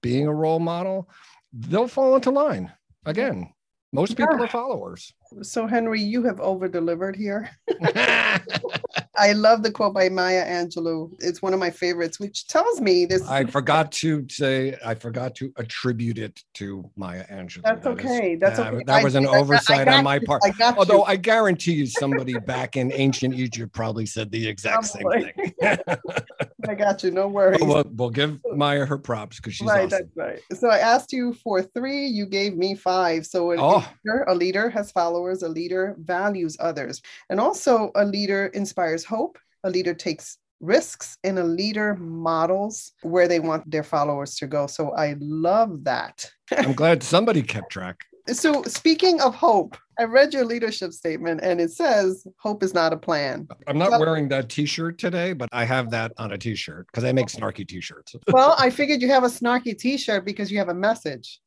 being 0.00 0.26
a 0.26 0.34
role 0.34 0.60
model, 0.60 1.08
they'll 1.52 1.88
fall 1.88 2.14
into 2.14 2.30
line 2.30 2.72
again. 3.04 3.52
Most 3.92 4.16
people 4.16 4.42
are 4.42 4.48
followers. 4.48 5.12
So, 5.42 5.66
Henry, 5.66 6.00
you 6.00 6.22
have 6.24 6.40
over 6.40 6.68
delivered 6.68 7.16
here. 7.16 7.50
I 9.18 9.32
love 9.32 9.62
the 9.62 9.70
quote 9.70 9.94
by 9.94 10.08
Maya 10.08 10.46
Angelou. 10.46 11.14
It's 11.18 11.42
one 11.42 11.52
of 11.52 11.58
my 11.58 11.70
favorites, 11.70 12.20
which 12.20 12.46
tells 12.46 12.80
me 12.80 13.04
this. 13.04 13.26
I 13.26 13.44
forgot 13.44 13.90
to 13.92 14.24
say, 14.28 14.76
I 14.84 14.94
forgot 14.94 15.34
to 15.36 15.52
attribute 15.56 16.18
it 16.18 16.42
to 16.54 16.88
Maya 16.96 17.26
Angelou. 17.26 17.62
That's 17.62 17.84
that 17.84 17.90
okay. 17.90 18.32
Is, 18.34 18.40
That's 18.40 18.58
okay. 18.58 18.84
That 18.86 19.02
was 19.02 19.16
an 19.16 19.26
I, 19.26 19.36
oversight 19.36 19.88
I 19.88 19.98
on 19.98 20.04
my 20.04 20.20
part. 20.20 20.42
I 20.44 20.74
Although 20.76 20.98
you. 20.98 21.04
I 21.04 21.16
guarantee 21.16 21.72
you, 21.72 21.86
somebody 21.86 22.34
back 22.34 22.76
in 22.76 22.92
ancient 22.92 23.34
Egypt 23.34 23.72
probably 23.72 24.06
said 24.06 24.30
the 24.30 24.46
exact 24.46 24.92
probably. 24.92 25.32
same 25.36 25.52
thing. 25.58 25.78
I 26.68 26.74
got 26.74 27.02
you. 27.02 27.10
No 27.10 27.28
worries. 27.28 27.60
We'll, 27.60 27.84
we'll 27.90 28.10
give 28.10 28.38
Maya 28.54 28.84
her 28.84 28.98
props 28.98 29.36
because 29.36 29.54
she's 29.54 29.66
right. 29.66 29.86
Awesome. 29.86 30.10
That's 30.14 30.16
right. 30.16 30.58
So 30.58 30.68
I 30.68 30.78
asked 30.78 31.12
you 31.12 31.32
for 31.32 31.62
three. 31.62 32.06
You 32.06 32.26
gave 32.26 32.56
me 32.56 32.74
five. 32.74 33.26
So 33.26 33.54
oh. 33.58 33.88
a 34.28 34.34
leader 34.34 34.68
has 34.70 34.92
followers. 35.18 35.42
A 35.42 35.48
leader 35.48 35.96
values 35.98 36.56
others, 36.60 37.02
and 37.30 37.40
also 37.40 37.90
a 37.94 38.04
leader 38.04 38.46
inspires 38.54 39.04
hope. 39.04 39.38
A 39.64 39.70
leader 39.70 39.94
takes 39.94 40.38
risks 40.60 41.18
and 41.24 41.38
a 41.38 41.44
leader 41.44 41.96
models 41.96 42.92
where 43.02 43.28
they 43.28 43.40
want 43.40 43.70
their 43.70 43.84
followers 43.84 44.36
to 44.36 44.46
go. 44.46 44.66
So 44.66 44.90
I 44.90 45.16
love 45.20 45.84
that. 45.84 46.30
I'm 46.56 46.72
glad 46.72 47.02
somebody 47.02 47.42
kept 47.42 47.70
track. 47.70 48.04
So, 48.32 48.62
speaking 48.64 49.20
of 49.22 49.34
hope, 49.34 49.76
I 49.98 50.04
read 50.04 50.34
your 50.34 50.44
leadership 50.44 50.92
statement 50.92 51.40
and 51.42 51.60
it 51.60 51.70
says 51.70 52.26
hope 52.38 52.62
is 52.62 52.74
not 52.74 52.92
a 52.92 52.96
plan. 52.96 53.48
I'm 53.66 53.78
not 53.78 53.98
wearing 53.98 54.28
that 54.28 54.50
t 54.50 54.66
shirt 54.66 54.98
today, 54.98 55.32
but 55.32 55.48
I 55.50 55.64
have 55.64 55.90
that 55.90 56.12
on 56.18 56.32
a 56.32 56.38
t 56.38 56.54
shirt 56.54 56.86
because 56.86 57.04
I 57.04 57.12
make 57.12 57.28
snarky 57.28 57.66
t 57.66 57.80
shirts. 57.80 58.14
well, 58.32 58.54
I 58.58 58.68
figured 58.70 59.00
you 59.00 59.08
have 59.08 59.24
a 59.24 59.28
snarky 59.28 59.76
t 59.76 59.96
shirt 59.96 60.26
because 60.26 60.52
you 60.52 60.58
have 60.58 60.68
a 60.68 60.74
message. 60.74 61.40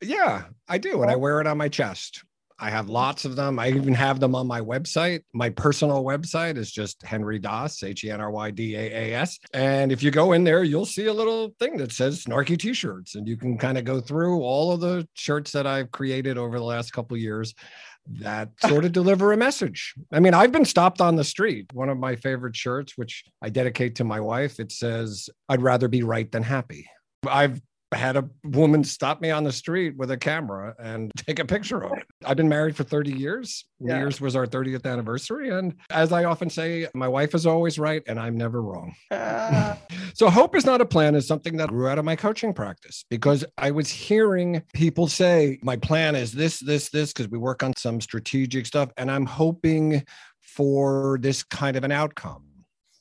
Yeah, 0.00 0.44
I 0.68 0.78
do. 0.78 1.02
And 1.02 1.10
I 1.10 1.16
wear 1.16 1.40
it 1.40 1.46
on 1.46 1.58
my 1.58 1.68
chest. 1.68 2.24
I 2.60 2.70
have 2.70 2.88
lots 2.88 3.24
of 3.24 3.36
them. 3.36 3.58
I 3.58 3.68
even 3.68 3.94
have 3.94 4.18
them 4.18 4.34
on 4.34 4.46
my 4.46 4.60
website. 4.60 5.22
My 5.32 5.48
personal 5.48 6.04
website 6.04 6.56
is 6.56 6.72
just 6.72 7.02
Henry 7.02 7.38
Daas, 7.38 7.82
H 7.82 8.02
E 8.04 8.10
N 8.10 8.20
R 8.20 8.30
Y 8.30 8.50
D 8.50 8.74
A 8.74 8.80
A 8.80 9.14
S. 9.14 9.38
And 9.52 9.92
if 9.92 10.02
you 10.02 10.10
go 10.10 10.32
in 10.32 10.42
there, 10.42 10.64
you'll 10.64 10.84
see 10.84 11.06
a 11.06 11.12
little 11.12 11.54
thing 11.60 11.76
that 11.76 11.92
says 11.92 12.24
snarky 12.24 12.58
t 12.58 12.72
shirts. 12.72 13.14
And 13.14 13.28
you 13.28 13.36
can 13.36 13.58
kind 13.58 13.78
of 13.78 13.84
go 13.84 14.00
through 14.00 14.42
all 14.42 14.72
of 14.72 14.80
the 14.80 15.06
shirts 15.14 15.52
that 15.52 15.66
I've 15.66 15.92
created 15.92 16.36
over 16.36 16.58
the 16.58 16.64
last 16.64 16.92
couple 16.92 17.16
years 17.16 17.54
that 18.10 18.50
sort 18.66 18.84
of 18.84 18.92
deliver 18.92 19.32
a 19.32 19.36
message. 19.36 19.94
I 20.12 20.18
mean, 20.18 20.34
I've 20.34 20.52
been 20.52 20.64
stopped 20.64 21.00
on 21.00 21.14
the 21.14 21.24
street. 21.24 21.72
One 21.72 21.88
of 21.88 21.98
my 21.98 22.16
favorite 22.16 22.56
shirts, 22.56 22.94
which 22.96 23.24
I 23.40 23.50
dedicate 23.50 23.94
to 23.96 24.04
my 24.04 24.18
wife, 24.18 24.58
it 24.58 24.72
says, 24.72 25.30
I'd 25.48 25.62
rather 25.62 25.86
be 25.86 26.02
right 26.02 26.30
than 26.30 26.42
happy. 26.42 26.88
I've 27.26 27.60
had 27.96 28.16
a 28.16 28.28
woman 28.44 28.84
stop 28.84 29.20
me 29.20 29.30
on 29.30 29.44
the 29.44 29.52
street 29.52 29.96
with 29.96 30.10
a 30.10 30.16
camera 30.16 30.74
and 30.78 31.10
take 31.16 31.38
a 31.38 31.44
picture 31.44 31.82
of 31.82 31.98
it. 31.98 32.06
I've 32.24 32.36
been 32.36 32.48
married 32.48 32.76
for 32.76 32.84
30 32.84 33.12
years. 33.12 33.64
Yeah. 33.80 33.94
New 33.94 34.00
Year's 34.00 34.20
was 34.20 34.36
our 34.36 34.46
30th 34.46 34.84
anniversary. 34.84 35.50
And 35.50 35.74
as 35.90 36.12
I 36.12 36.24
often 36.24 36.50
say, 36.50 36.86
my 36.94 37.08
wife 37.08 37.34
is 37.34 37.46
always 37.46 37.78
right 37.78 38.02
and 38.06 38.20
I'm 38.20 38.36
never 38.36 38.62
wrong. 38.62 38.94
Uh. 39.10 39.76
so, 40.14 40.28
hope 40.28 40.54
is 40.54 40.66
not 40.66 40.80
a 40.80 40.86
plan 40.86 41.14
is 41.14 41.26
something 41.26 41.56
that 41.56 41.70
grew 41.70 41.88
out 41.88 41.98
of 41.98 42.04
my 42.04 42.16
coaching 42.16 42.52
practice 42.52 43.04
because 43.08 43.44
I 43.56 43.70
was 43.70 43.88
hearing 43.88 44.62
people 44.74 45.06
say, 45.08 45.58
my 45.62 45.76
plan 45.76 46.14
is 46.14 46.32
this, 46.32 46.60
this, 46.60 46.90
this, 46.90 47.12
because 47.12 47.30
we 47.30 47.38
work 47.38 47.62
on 47.62 47.74
some 47.76 48.00
strategic 48.00 48.66
stuff. 48.66 48.90
And 48.96 49.10
I'm 49.10 49.26
hoping 49.26 50.04
for 50.42 51.18
this 51.20 51.42
kind 51.42 51.76
of 51.76 51.84
an 51.84 51.92
outcome. 51.92 52.44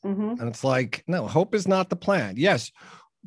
Mm-hmm. 0.05 0.39
And 0.39 0.43
it's 0.43 0.63
like, 0.63 1.03
no, 1.07 1.27
hope 1.27 1.55
is 1.55 1.67
not 1.67 1.89
the 1.89 1.95
plan. 1.95 2.35
Yes, 2.37 2.71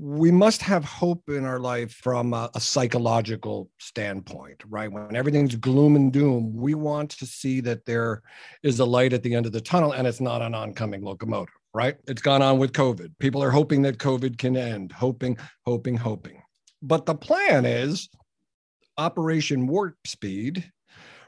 we 0.03 0.31
must 0.31 0.63
have 0.63 0.83
hope 0.83 1.29
in 1.29 1.45
our 1.45 1.61
life 1.61 1.93
from 1.93 2.33
a, 2.33 2.49
a, 2.55 2.61
psychological 2.61 3.69
standpoint, 3.79 4.63
right? 4.67 4.91
When 4.91 5.15
everything's 5.15 5.57
gloom 5.57 5.95
and 5.95 6.11
doom, 6.11 6.55
we 6.57 6.73
want 6.75 7.11
to 7.11 7.27
see 7.27 7.61
that 7.61 7.85
there 7.85 8.23
is 8.63 8.81
a 8.81 8.85
light 8.85 9.13
at 9.13 9.23
the 9.23 9.35
end 9.35 9.45
of 9.45 9.53
the 9.53 9.61
tunnel 9.61 9.93
and 9.93 10.07
it's 10.07 10.21
not 10.21 10.41
an 10.41 10.55
oncoming 10.55 11.03
locomotive, 11.03 11.55
right? 11.75 11.97
It's 12.09 12.23
gone 12.23 12.41
on 12.41 12.59
with 12.59 12.73
COVID. 12.73 13.11
People 13.19 13.43
are 13.43 13.51
hoping 13.51 13.83
that 13.83 13.99
COVID 13.99 14.39
can 14.39 14.57
end, 14.57 14.91
hoping, 14.91 15.37
hoping, 15.67 15.99
hoping. 15.99 16.43
But 16.81 17.05
the 17.05 17.15
plan 17.15 17.67
is 17.67 18.09
Operation 18.97 19.67
Warp 19.67 19.97
Speed 20.07 20.65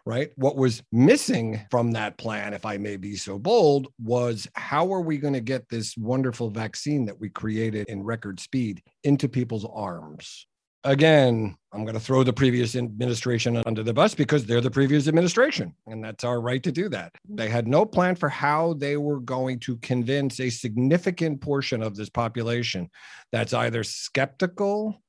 right? 0.04 0.30
What 0.36 0.56
was 0.56 0.82
missing 0.90 1.60
from 1.70 1.92
that 1.92 2.18
plan, 2.18 2.54
if 2.54 2.66
I 2.66 2.76
may 2.76 2.96
be 2.96 3.16
so 3.16 3.38
bold, 3.38 3.88
was 4.00 4.48
how 4.54 4.92
are 4.92 5.00
we 5.00 5.18
going 5.18 5.34
to 5.34 5.40
get 5.40 5.68
this 5.68 5.96
wonderful 5.96 6.50
vaccine 6.50 7.06
that 7.06 7.20
we 7.20 7.28
created 7.28 7.88
in 7.88 8.02
record 8.02 8.40
speed 8.40 8.82
into 9.04 9.28
people's 9.28 9.66
arms? 9.72 10.46
Again, 10.84 11.54
I'm 11.72 11.84
going 11.84 11.94
to 11.94 12.00
throw 12.00 12.24
the 12.24 12.32
previous 12.32 12.74
administration 12.74 13.62
under 13.66 13.84
the 13.84 13.94
bus 13.94 14.16
because 14.16 14.44
they're 14.44 14.60
the 14.60 14.70
previous 14.70 15.06
administration, 15.06 15.76
and 15.86 16.02
that's 16.02 16.24
our 16.24 16.40
right 16.40 16.60
to 16.64 16.72
do 16.72 16.88
that. 16.88 17.12
Mm-hmm. 17.14 17.36
They 17.36 17.48
had 17.48 17.68
no 17.68 17.86
plan 17.86 18.16
for 18.16 18.28
how 18.28 18.74
they 18.74 18.96
were 18.96 19.20
going 19.20 19.60
to 19.60 19.76
convince 19.76 20.40
a 20.40 20.50
significant 20.50 21.40
portion 21.40 21.84
of 21.84 21.94
this 21.94 22.10
population 22.10 22.90
that's 23.30 23.54
either 23.54 23.84
skeptical 23.84 25.00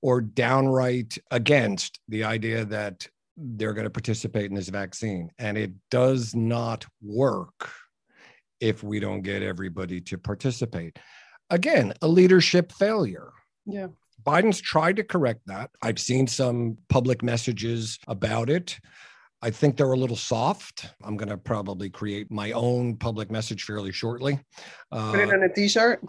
or 0.00 0.22
downright 0.22 1.18
against 1.30 2.00
the 2.08 2.24
idea 2.24 2.64
that 2.64 3.06
they're 3.38 3.72
going 3.72 3.84
to 3.84 3.90
participate 3.90 4.50
in 4.50 4.54
this 4.54 4.68
vaccine. 4.68 5.30
And 5.38 5.56
it 5.56 5.72
does 5.90 6.34
not 6.34 6.86
work 7.02 7.70
if 8.60 8.82
we 8.82 9.00
don't 9.00 9.22
get 9.22 9.42
everybody 9.42 10.00
to 10.02 10.18
participate. 10.18 10.98
Again, 11.50 11.94
a 12.02 12.08
leadership 12.08 12.72
failure. 12.72 13.30
Yeah. 13.64 13.88
Biden's 14.24 14.60
tried 14.60 14.96
to 14.96 15.04
correct 15.04 15.40
that. 15.46 15.70
I've 15.82 15.98
seen 15.98 16.26
some 16.26 16.76
public 16.88 17.22
messages 17.22 17.98
about 18.08 18.50
it. 18.50 18.78
I 19.40 19.50
think 19.50 19.76
they're 19.76 19.92
a 19.92 19.96
little 19.96 20.16
soft. 20.16 20.92
I'm 21.02 21.16
going 21.16 21.28
to 21.28 21.36
probably 21.36 21.88
create 21.88 22.30
my 22.30 22.50
own 22.52 22.96
public 22.96 23.30
message 23.30 23.62
fairly 23.62 23.92
shortly. 23.92 24.40
Uh, 24.90 25.12
Put 25.12 25.20
it 25.20 25.32
on 25.32 25.44
a 25.44 25.48
t 25.48 25.68
shirt. 25.68 26.02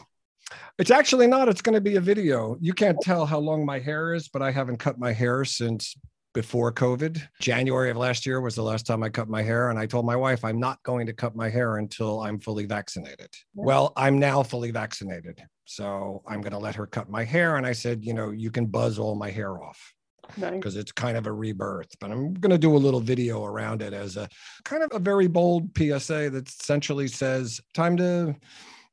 It's 0.80 0.90
actually 0.90 1.28
not. 1.28 1.48
It's 1.48 1.62
going 1.62 1.76
to 1.76 1.82
be 1.82 1.98
a 1.98 2.02
video. 2.02 2.58
You 2.60 2.74
can't 2.74 3.00
tell 3.02 3.28
how 3.28 3.38
long 3.38 3.64
my 3.64 3.78
hair 3.78 4.16
is, 4.16 4.30
but 4.30 4.42
I 4.42 4.50
haven't 4.50 4.78
cut 4.78 4.98
my 4.98 5.14
hair 5.14 5.46
since 5.46 5.96
before 6.34 6.72
COVID. 6.72 7.22
January 7.40 7.90
of 7.90 7.98
last 7.98 8.26
year 8.26 8.42
was 8.42 8.56
the 8.56 8.64
last 8.64 8.86
time 8.86 9.04
I 9.04 9.10
cut 9.10 9.30
my 9.30 9.42
hair. 9.42 9.70
And 9.70 9.80
I 9.80 9.86
told 9.86 10.06
my 10.06 10.16
wife, 10.16 10.44
I'm 10.44 10.60
not 10.60 10.82
going 10.84 11.06
to 11.08 11.14
cut 11.14 11.36
my 11.36 11.50
hair 11.50 11.78
until 11.78 12.22
I'm 12.22 12.40
fully 12.40 12.66
vaccinated. 12.66 13.30
Well, 13.54 13.94
I'm 13.96 14.20
now 14.20 14.44
fully 14.44 14.72
vaccinated. 14.72 15.42
So 15.66 16.22
I'm 16.28 16.42
going 16.42 16.54
to 16.54 16.60
let 16.60 16.76
her 16.76 16.88
cut 16.88 17.10
my 17.10 17.24
hair. 17.24 17.58
And 17.58 17.66
I 17.66 17.74
said, 17.74 18.04
you 18.04 18.14
know, 18.14 18.32
you 18.32 18.52
can 18.52 18.66
buzz 18.66 19.00
all 19.00 19.16
my 19.16 19.32
hair 19.32 19.62
off 19.62 19.94
because 20.36 20.76
nice. 20.76 20.82
it's 20.82 20.92
kind 20.92 21.18
of 21.18 21.28
a 21.28 21.32
rebirth. 21.32 21.90
But 22.00 22.12
I'm 22.12 22.34
going 22.34 22.52
to 22.52 22.58
do 22.58 22.76
a 22.76 22.78
little 22.78 23.00
video 23.00 23.44
around 23.44 23.82
it 23.82 23.94
as 23.94 24.18
a 24.18 24.28
kind 24.64 24.84
of 24.84 24.92
a 24.94 25.00
very 25.00 25.28
bold 25.28 25.70
PSA 25.76 26.30
that 26.30 26.48
essentially 26.48 27.08
says, 27.08 27.60
time 27.74 27.98
to 27.98 28.36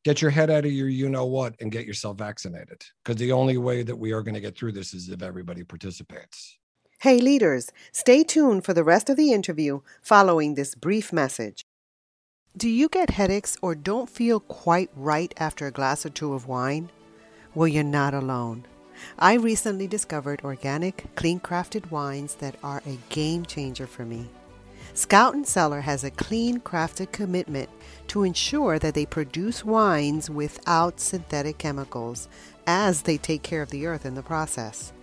get 0.04 0.22
your 0.22 0.30
head 0.30 0.50
out 0.50 0.64
of 0.64 0.70
your 0.70 0.88
you 0.88 1.08
know 1.08 1.26
what 1.26 1.52
and 1.60 1.72
get 1.72 1.84
yourself 1.84 2.16
vaccinated 2.16 2.80
because 3.02 3.16
the 3.16 3.32
only 3.32 3.58
way 3.58 3.82
that 3.82 3.96
we 3.96 4.12
are 4.12 4.22
going 4.22 4.36
to 4.36 4.40
get 4.40 4.56
through 4.56 4.70
this 4.70 4.94
is 4.94 5.08
if 5.08 5.20
everybody 5.20 5.64
participates. 5.64 6.58
Hey, 7.00 7.18
leaders, 7.18 7.70
stay 7.92 8.24
tuned 8.24 8.64
for 8.64 8.72
the 8.72 8.82
rest 8.82 9.10
of 9.10 9.18
the 9.18 9.30
interview 9.30 9.80
following 10.00 10.54
this 10.54 10.74
brief 10.74 11.12
message. 11.12 11.66
Do 12.56 12.70
you 12.70 12.88
get 12.88 13.10
headaches 13.10 13.58
or 13.60 13.74
don't 13.74 14.08
feel 14.08 14.40
quite 14.40 14.88
right 14.96 15.34
after 15.36 15.66
a 15.66 15.70
glass 15.70 16.06
or 16.06 16.08
two 16.08 16.32
of 16.32 16.48
wine? 16.48 16.88
Well, 17.54 17.68
you're 17.68 17.84
not 17.84 18.14
alone. 18.14 18.64
I 19.18 19.34
recently 19.34 19.86
discovered 19.86 20.40
organic, 20.42 21.14
clean 21.16 21.38
crafted 21.38 21.90
wines 21.90 22.36
that 22.36 22.56
are 22.62 22.82
a 22.86 22.98
game 23.10 23.44
changer 23.44 23.86
for 23.86 24.06
me. 24.06 24.30
Scout 24.94 25.34
and 25.34 25.46
Cellar 25.46 25.82
has 25.82 26.02
a 26.02 26.10
clean 26.10 26.60
crafted 26.60 27.12
commitment 27.12 27.68
to 28.08 28.22
ensure 28.22 28.78
that 28.78 28.94
they 28.94 29.04
produce 29.04 29.66
wines 29.66 30.30
without 30.30 30.98
synthetic 30.98 31.58
chemicals 31.58 32.26
as 32.66 33.02
they 33.02 33.18
take 33.18 33.42
care 33.42 33.60
of 33.60 33.68
the 33.68 33.84
earth 33.84 34.06
in 34.06 34.14
the 34.14 34.22
process. 34.22 34.94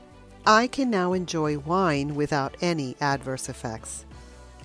I 0.46 0.68
can 0.68 0.90
now 0.90 1.14
enjoy 1.14 1.58
wine 1.60 2.16
without 2.16 2.56
any 2.62 2.96
adverse 3.00 3.48
effects. 3.48 4.06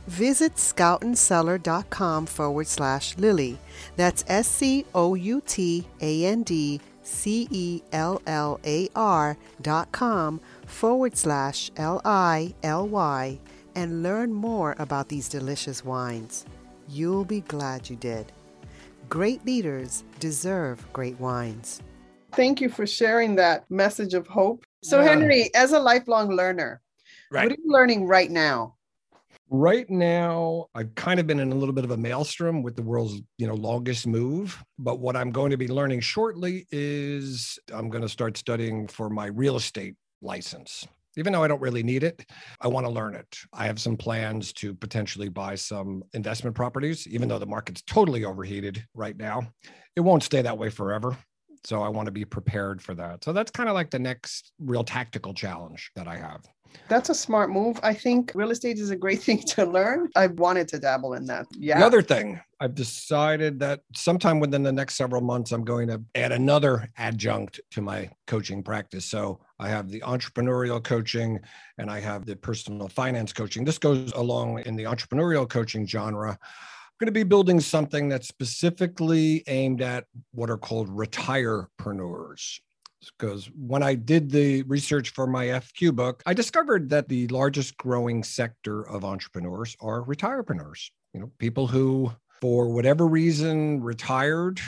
Visit 0.08 0.56
scoutandcellar.com 0.56 2.26
forward 2.26 2.66
slash 2.66 3.16
Lily. 3.18 3.58
That's 3.96 4.24
S 4.26 4.48
C 4.48 4.86
O 4.94 5.14
U 5.14 5.42
T 5.46 5.86
A 6.00 6.24
N 6.24 6.42
D 6.42 6.80
C 7.02 7.46
E 7.50 7.82
L 7.92 8.20
L 8.26 8.58
A 8.64 8.88
R 8.96 9.36
dot 9.62 9.92
com 9.92 10.40
forward 10.66 11.16
slash 11.16 11.70
L 11.76 12.00
I 12.04 12.54
L 12.62 12.88
Y 12.88 13.38
and 13.74 14.02
learn 14.02 14.32
more 14.32 14.74
about 14.78 15.08
these 15.08 15.28
delicious 15.28 15.84
wines. 15.84 16.46
You'll 16.88 17.24
be 17.24 17.42
glad 17.42 17.88
you 17.88 17.96
did. 17.96 18.32
Great 19.08 19.44
leaders 19.44 20.04
deserve 20.20 20.84
great 20.92 21.20
wines. 21.20 21.82
Thank 22.32 22.60
you 22.60 22.68
for 22.68 22.86
sharing 22.86 23.36
that 23.36 23.70
message 23.70 24.14
of 24.14 24.26
hope. 24.26 24.64
So. 24.82 25.02
Henry, 25.02 25.52
as 25.54 25.72
a 25.72 25.78
lifelong 25.78 26.28
learner, 26.28 26.80
right. 27.30 27.44
what 27.44 27.52
are 27.52 27.60
you 27.62 27.72
learning 27.72 28.06
right 28.06 28.30
now? 28.30 28.76
Right 29.50 29.88
now, 29.88 30.66
I've 30.74 30.94
kind 30.94 31.18
of 31.18 31.26
been 31.26 31.40
in 31.40 31.52
a 31.52 31.54
little 31.54 31.74
bit 31.74 31.84
of 31.84 31.90
a 31.90 31.96
maelstrom 31.96 32.62
with 32.62 32.76
the 32.76 32.82
world's, 32.82 33.22
you 33.38 33.46
know, 33.46 33.54
longest 33.54 34.06
move. 34.06 34.62
But 34.78 35.00
what 35.00 35.16
I'm 35.16 35.30
going 35.30 35.50
to 35.50 35.56
be 35.56 35.68
learning 35.68 36.00
shortly 36.00 36.66
is 36.70 37.58
I'm 37.72 37.88
going 37.88 38.02
to 38.02 38.10
start 38.10 38.36
studying 38.36 38.86
for 38.86 39.08
my 39.08 39.26
real 39.26 39.56
estate 39.56 39.94
license. 40.20 40.86
Even 41.16 41.32
though 41.32 41.42
I 41.42 41.48
don't 41.48 41.62
really 41.62 41.82
need 41.82 42.04
it, 42.04 42.24
I 42.60 42.68
want 42.68 42.86
to 42.86 42.92
learn 42.92 43.14
it. 43.14 43.38
I 43.52 43.66
have 43.66 43.80
some 43.80 43.96
plans 43.96 44.52
to 44.54 44.74
potentially 44.74 45.30
buy 45.30 45.54
some 45.54 46.04
investment 46.12 46.54
properties, 46.54 47.08
even 47.08 47.28
though 47.28 47.38
the 47.38 47.46
market's 47.46 47.82
totally 47.82 48.24
overheated 48.24 48.84
right 48.94 49.16
now. 49.16 49.50
It 49.96 50.00
won't 50.00 50.22
stay 50.22 50.42
that 50.42 50.58
way 50.58 50.68
forever. 50.68 51.16
So 51.68 51.82
I 51.82 51.88
want 51.90 52.06
to 52.06 52.12
be 52.12 52.24
prepared 52.24 52.80
for 52.80 52.94
that. 52.94 53.22
So 53.22 53.34
that's 53.34 53.50
kind 53.50 53.68
of 53.68 53.74
like 53.74 53.90
the 53.90 53.98
next 53.98 54.52
real 54.58 54.82
tactical 54.82 55.34
challenge 55.34 55.90
that 55.96 56.08
I 56.08 56.16
have. 56.16 56.40
That's 56.88 57.10
a 57.10 57.14
smart 57.14 57.50
move. 57.50 57.78
I 57.82 57.92
think 57.92 58.32
real 58.34 58.50
estate 58.50 58.78
is 58.78 58.88
a 58.88 58.96
great 58.96 59.22
thing 59.26 59.42
to 59.48 59.66
learn. 59.66 60.08
I 60.16 60.28
wanted 60.28 60.66
to 60.68 60.78
dabble 60.78 61.12
in 61.12 61.26
that. 61.26 61.46
Yeah. 61.52 61.78
The 61.78 61.84
other 61.84 62.00
thing, 62.00 62.40
I've 62.58 62.74
decided 62.74 63.60
that 63.60 63.80
sometime 63.94 64.40
within 64.40 64.62
the 64.62 64.72
next 64.72 64.94
several 64.94 65.20
months, 65.20 65.52
I'm 65.52 65.62
going 65.62 65.88
to 65.88 66.02
add 66.14 66.32
another 66.32 66.88
adjunct 66.96 67.60
to 67.72 67.82
my 67.82 68.08
coaching 68.26 68.62
practice. 68.62 69.04
So 69.04 69.40
I 69.58 69.68
have 69.68 69.90
the 69.90 70.00
entrepreneurial 70.00 70.82
coaching 70.82 71.38
and 71.76 71.90
I 71.90 72.00
have 72.00 72.24
the 72.24 72.36
personal 72.36 72.88
finance 72.88 73.34
coaching. 73.34 73.66
This 73.66 73.76
goes 73.76 74.10
along 74.12 74.60
in 74.60 74.74
the 74.74 74.84
entrepreneurial 74.84 75.46
coaching 75.46 75.86
genre. 75.86 76.38
Going 77.00 77.06
to 77.06 77.12
be 77.12 77.22
building 77.22 77.60
something 77.60 78.08
that's 78.08 78.26
specifically 78.26 79.44
aimed 79.46 79.82
at 79.82 80.06
what 80.32 80.50
are 80.50 80.58
called 80.58 80.88
retirepreneurs 80.88 82.58
because 83.16 83.46
when 83.56 83.82
I 83.82 83.94
did 83.94 84.30
the 84.30 84.62
research 84.64 85.10
for 85.10 85.26
my 85.26 85.46
FQ 85.46 85.94
book, 85.94 86.22
I 86.26 86.34
discovered 86.34 86.90
that 86.90 87.08
the 87.08 87.28
largest 87.28 87.76
growing 87.76 88.22
sector 88.22 88.82
of 88.88 89.04
entrepreneurs 89.04 89.76
are 89.80 90.02
retirepreneurs. 90.04 90.90
You 91.14 91.20
know, 91.20 91.32
people 91.38 91.66
who, 91.66 92.12
for 92.40 92.68
whatever 92.68 93.06
reason, 93.06 93.80
retired 93.82 94.60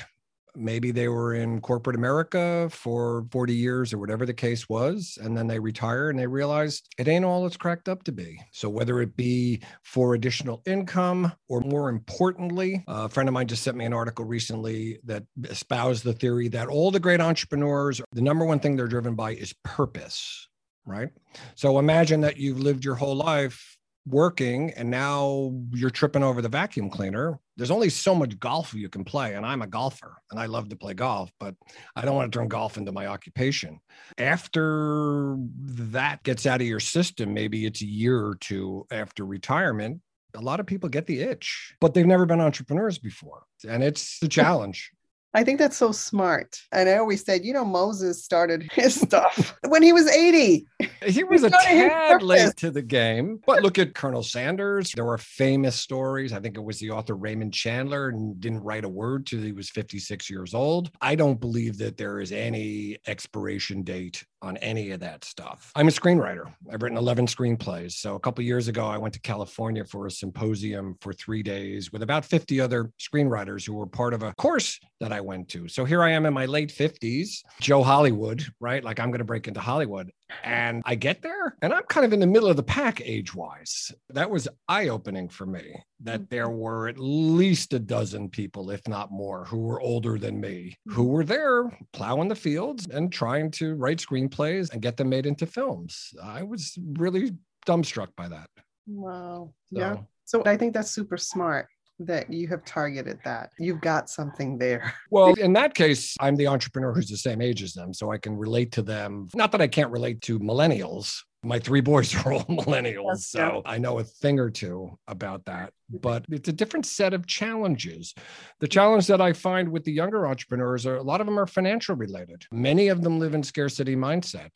maybe 0.54 0.90
they 0.90 1.08
were 1.08 1.34
in 1.34 1.60
corporate 1.60 1.96
America 1.96 2.68
for 2.70 3.26
40 3.30 3.54
years 3.54 3.92
or 3.92 3.98
whatever 3.98 4.26
the 4.26 4.34
case 4.34 4.68
was. 4.68 5.18
And 5.20 5.36
then 5.36 5.46
they 5.46 5.58
retire 5.58 6.10
and 6.10 6.18
they 6.18 6.26
realize 6.26 6.82
it 6.98 7.08
ain't 7.08 7.24
all 7.24 7.46
it's 7.46 7.56
cracked 7.56 7.88
up 7.88 8.02
to 8.04 8.12
be. 8.12 8.40
So, 8.52 8.68
whether 8.68 9.00
it 9.00 9.16
be 9.16 9.62
for 9.82 10.14
additional 10.14 10.62
income 10.66 11.32
or 11.48 11.60
more 11.60 11.88
importantly, 11.88 12.84
a 12.88 13.08
friend 13.08 13.28
of 13.28 13.32
mine 13.32 13.48
just 13.48 13.62
sent 13.62 13.76
me 13.76 13.84
an 13.84 13.92
article 13.92 14.24
recently 14.24 14.98
that 15.04 15.24
espoused 15.44 16.04
the 16.04 16.12
theory 16.12 16.48
that 16.48 16.68
all 16.68 16.90
the 16.90 17.00
great 17.00 17.20
entrepreneurs, 17.20 18.00
the 18.12 18.22
number 18.22 18.44
one 18.44 18.60
thing 18.60 18.76
they're 18.76 18.88
driven 18.88 19.14
by 19.14 19.32
is 19.32 19.54
purpose. 19.64 20.48
Right. 20.86 21.10
So 21.54 21.78
imagine 21.78 22.22
that 22.22 22.38
you've 22.38 22.58
lived 22.58 22.84
your 22.84 22.94
whole 22.94 23.14
life 23.14 23.76
working 24.10 24.70
and 24.76 24.90
now 24.90 25.52
you're 25.72 25.90
tripping 25.90 26.22
over 26.22 26.42
the 26.42 26.48
vacuum 26.48 26.90
cleaner 26.90 27.38
there's 27.56 27.70
only 27.70 27.88
so 27.88 28.14
much 28.14 28.38
golf 28.38 28.74
you 28.74 28.88
can 28.88 29.04
play 29.04 29.34
and 29.34 29.46
i'm 29.46 29.62
a 29.62 29.66
golfer 29.66 30.16
and 30.30 30.40
i 30.40 30.46
love 30.46 30.68
to 30.68 30.76
play 30.76 30.94
golf 30.94 31.30
but 31.38 31.54
i 31.96 32.04
don't 32.04 32.16
want 32.16 32.30
to 32.30 32.38
turn 32.38 32.48
golf 32.48 32.76
into 32.76 32.92
my 32.92 33.06
occupation. 33.06 33.80
After 34.18 35.36
that 35.38 36.22
gets 36.22 36.46
out 36.46 36.60
of 36.60 36.66
your 36.66 36.80
system 36.80 37.32
maybe 37.34 37.66
it's 37.66 37.82
a 37.82 37.86
year 37.86 38.18
or 38.24 38.34
two 38.36 38.86
after 38.90 39.24
retirement 39.24 40.00
a 40.34 40.40
lot 40.40 40.60
of 40.60 40.66
people 40.66 40.88
get 40.88 41.06
the 41.06 41.20
itch 41.20 41.74
but 41.80 41.94
they've 41.94 42.06
never 42.06 42.26
been 42.26 42.40
entrepreneurs 42.40 42.98
before 42.98 43.44
and 43.68 43.82
it's 43.82 44.18
a 44.22 44.28
challenge 44.28 44.92
I 45.32 45.44
think 45.44 45.58
that's 45.58 45.76
so 45.76 45.92
smart. 45.92 46.60
And 46.72 46.88
I 46.88 46.96
always 46.96 47.24
said, 47.24 47.44
you 47.44 47.52
know, 47.52 47.64
Moses 47.64 48.24
started 48.24 48.68
his 48.72 49.00
stuff 49.00 49.56
when 49.68 49.82
he 49.82 49.92
was 49.92 50.08
80. 50.08 50.66
He 51.06 51.24
was 51.24 51.44
a 51.44 51.50
tad 51.50 52.22
late 52.22 52.56
to 52.56 52.70
the 52.70 52.82
game. 52.82 53.40
But 53.46 53.62
look 53.62 53.78
at 53.78 53.94
Colonel 53.94 54.22
Sanders. 54.22 54.92
There 54.92 55.04
were 55.04 55.18
famous 55.18 55.76
stories. 55.76 56.32
I 56.32 56.40
think 56.40 56.56
it 56.56 56.64
was 56.64 56.78
the 56.78 56.90
author 56.90 57.14
Raymond 57.14 57.54
Chandler 57.54 58.08
and 58.08 58.40
didn't 58.40 58.64
write 58.64 58.84
a 58.84 58.88
word 58.88 59.26
till 59.26 59.40
he 59.40 59.52
was 59.52 59.70
56 59.70 60.28
years 60.28 60.52
old. 60.52 60.90
I 61.00 61.14
don't 61.14 61.40
believe 61.40 61.78
that 61.78 61.96
there 61.96 62.20
is 62.20 62.32
any 62.32 62.98
expiration 63.06 63.82
date 63.82 64.24
on 64.42 64.56
any 64.58 64.90
of 64.90 65.00
that 65.00 65.24
stuff. 65.24 65.70
I'm 65.74 65.88
a 65.88 65.90
screenwriter. 65.90 66.52
I've 66.72 66.82
written 66.82 66.96
11 66.96 67.26
screenplays. 67.26 67.92
So 67.92 68.14
a 68.14 68.20
couple 68.20 68.42
years 68.44 68.68
ago, 68.68 68.86
I 68.86 68.96
went 68.96 69.14
to 69.14 69.20
California 69.20 69.84
for 69.84 70.06
a 70.06 70.10
symposium 70.10 70.96
for 71.00 71.12
three 71.12 71.42
days 71.42 71.92
with 71.92 72.02
about 72.02 72.24
50 72.24 72.60
other 72.60 72.90
screenwriters 72.98 73.66
who 73.66 73.74
were 73.74 73.86
part 73.86 74.14
of 74.14 74.22
a 74.22 74.32
course 74.34 74.80
that 75.00 75.12
I 75.12 75.20
went 75.20 75.48
to. 75.50 75.68
So 75.68 75.84
here 75.84 76.02
I 76.02 76.10
am 76.10 76.26
in 76.26 76.32
my 76.32 76.46
late 76.46 76.70
50s, 76.70 77.42
Joe 77.60 77.82
Hollywood, 77.82 78.44
right? 78.60 78.82
Like 78.82 78.98
I'm 78.98 79.10
going 79.10 79.18
to 79.18 79.24
break 79.24 79.48
into 79.48 79.60
Hollywood. 79.60 80.10
And 80.44 80.82
I 80.84 80.94
get 80.94 81.22
there 81.22 81.56
and 81.62 81.72
I'm 81.72 81.82
kind 81.84 82.06
of 82.06 82.12
in 82.12 82.20
the 82.20 82.26
middle 82.26 82.48
of 82.48 82.56
the 82.56 82.62
pack 82.62 83.00
age 83.00 83.34
wise. 83.34 83.92
That 84.08 84.30
was 84.30 84.48
eye 84.68 84.88
opening 84.88 85.28
for 85.28 85.46
me 85.46 85.74
that 86.02 86.30
there 86.30 86.48
mm-hmm. 86.48 86.58
were 86.58 86.88
at 86.88 86.98
least 86.98 87.72
a 87.72 87.78
dozen 87.78 88.28
people, 88.28 88.70
if 88.70 88.86
not 88.88 89.10
more, 89.10 89.44
who 89.44 89.58
were 89.58 89.80
older 89.80 90.18
than 90.18 90.40
me, 90.40 90.76
who 90.86 91.02
mm-hmm. 91.02 91.12
were 91.12 91.24
there 91.24 91.78
plowing 91.92 92.28
the 92.28 92.34
fields 92.34 92.86
and 92.88 93.12
trying 93.12 93.50
to 93.52 93.74
write 93.74 93.98
screenplays 93.98 94.72
and 94.72 94.82
get 94.82 94.96
them 94.96 95.08
made 95.08 95.26
into 95.26 95.46
films. 95.46 96.14
I 96.22 96.42
was 96.42 96.78
really 96.94 97.32
dumbstruck 97.66 98.08
by 98.16 98.28
that. 98.28 98.48
Wow. 98.86 99.52
So, 99.72 99.78
yeah. 99.78 99.96
So 100.24 100.42
I 100.46 100.56
think 100.56 100.74
that's 100.74 100.90
super 100.90 101.16
smart 101.16 101.66
that 102.00 102.32
you 102.32 102.48
have 102.48 102.64
targeted 102.64 103.18
that. 103.24 103.50
You've 103.58 103.80
got 103.80 104.10
something 104.10 104.58
there. 104.58 104.94
Well, 105.12 105.34
in 105.34 105.52
that 105.54 105.74
case, 105.74 106.16
I'm 106.20 106.36
the 106.36 106.46
entrepreneur 106.46 106.92
who's 106.92 107.08
the 107.08 107.16
same 107.16 107.40
age 107.40 107.62
as 107.62 107.72
them. 107.72 107.92
So 107.92 108.12
I 108.12 108.18
can 108.18 108.36
relate 108.36 108.70
to 108.72 108.82
them. 108.82 109.28
Not 109.34 109.50
that 109.52 109.60
I 109.60 109.66
can't 109.66 109.90
relate 109.90 110.20
to 110.22 110.38
millennials. 110.38 111.22
My 111.42 111.58
three 111.58 111.80
boys 111.80 112.14
are 112.24 112.32
all 112.32 112.44
millennials. 112.44 113.14
Yes, 113.14 113.26
so 113.28 113.62
yeah. 113.64 113.70
I 113.70 113.78
know 113.78 113.98
a 113.98 114.04
thing 114.04 114.38
or 114.38 114.50
two 114.50 114.98
about 115.08 115.44
that. 115.46 115.72
But 115.90 116.26
it's 116.30 116.48
a 116.48 116.52
different 116.52 116.86
set 116.86 117.12
of 117.12 117.26
challenges. 117.26 118.14
The 118.60 118.68
challenge 118.68 119.08
that 119.08 119.20
I 119.20 119.32
find 119.32 119.68
with 119.68 119.84
the 119.84 119.92
younger 119.92 120.28
entrepreneurs 120.28 120.86
are 120.86 120.96
a 120.96 121.02
lot 121.02 121.20
of 121.20 121.26
them 121.26 121.38
are 121.38 121.46
financial 121.46 121.96
related. 121.96 122.44
Many 122.52 122.88
of 122.88 123.02
them 123.02 123.18
live 123.18 123.34
in 123.34 123.42
scarcity 123.42 123.96
mindset. 123.96 124.52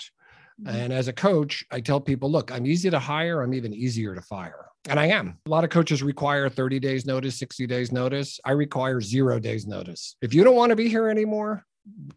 Mm-hmm. 0.63 0.77
And 0.77 0.93
as 0.93 1.09
a 1.09 1.13
coach, 1.13 1.65
I 1.71 1.81
tell 1.81 2.01
people, 2.01 2.31
look, 2.31 2.53
I'm 2.53 2.67
easy 2.67 2.91
to 2.91 2.99
hire, 2.99 3.43
I'm 3.43 3.55
even 3.55 3.75
easier 3.75 4.15
to 4.15 4.23
fire. 4.23 4.67
And 4.89 5.01
I 5.01 5.07
am. 5.07 5.39
A 5.47 5.51
lot 5.51 5.65
of 5.65 5.71
coaches 5.71 6.03
require 6.03 6.49
30 6.49 6.79
days 6.79 7.07
notice, 7.07 7.39
60 7.39 7.67
days 7.67 7.91
notice. 7.91 8.39
I 8.45 8.53
require 8.53 9.01
zero 9.01 9.39
days 9.41 9.67
notice. 9.67 10.17
If 10.21 10.35
you 10.35 10.45
don't 10.45 10.57
want 10.57 10.71
to 10.71 10.77
be 10.77 10.89
here 10.89 11.09
anymore, 11.09 11.65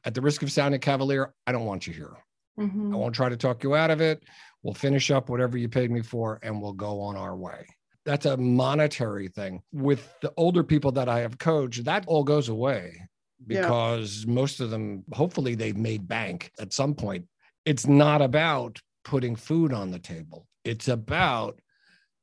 at 0.03 0.13
the 0.13 0.21
risk 0.21 0.43
of 0.43 0.51
sounding 0.51 0.79
cavalier, 0.79 1.33
I 1.45 1.51
don't 1.51 1.65
want 1.65 1.87
you 1.87 1.93
here. 1.93 2.17
Mm-hmm. 2.59 2.93
I 2.93 2.97
won't 2.97 3.15
try 3.15 3.29
to 3.29 3.37
talk 3.37 3.63
you 3.63 3.75
out 3.75 3.89
of 3.89 4.01
it. 4.01 4.23
We'll 4.63 4.73
finish 4.73 5.11
up 5.11 5.29
whatever 5.29 5.57
you 5.57 5.69
paid 5.69 5.91
me 5.91 6.01
for 6.01 6.39
and 6.43 6.61
we'll 6.61 6.73
go 6.73 6.99
on 6.99 7.15
our 7.15 7.35
way. 7.35 7.65
That's 8.05 8.25
a 8.25 8.37
monetary 8.37 9.27
thing. 9.27 9.61
With 9.71 10.13
the 10.21 10.33
older 10.37 10.63
people 10.63 10.91
that 10.93 11.09
I 11.09 11.19
have 11.19 11.37
coached, 11.37 11.83
that 11.85 12.05
all 12.07 12.23
goes 12.23 12.49
away 12.49 13.01
because 13.45 14.25
yeah. 14.25 14.33
most 14.33 14.59
of 14.59 14.69
them, 14.69 15.03
hopefully, 15.11 15.55
they've 15.55 15.77
made 15.77 16.07
bank 16.07 16.51
at 16.59 16.73
some 16.73 16.95
point 16.95 17.25
it's 17.67 17.85
not 17.85 18.21
about 18.21 18.79
putting 19.03 19.35
food 19.35 19.73
on 19.73 19.91
the 19.91 19.99
table. 19.99 20.47
It's 20.63 20.87
about 20.87 21.59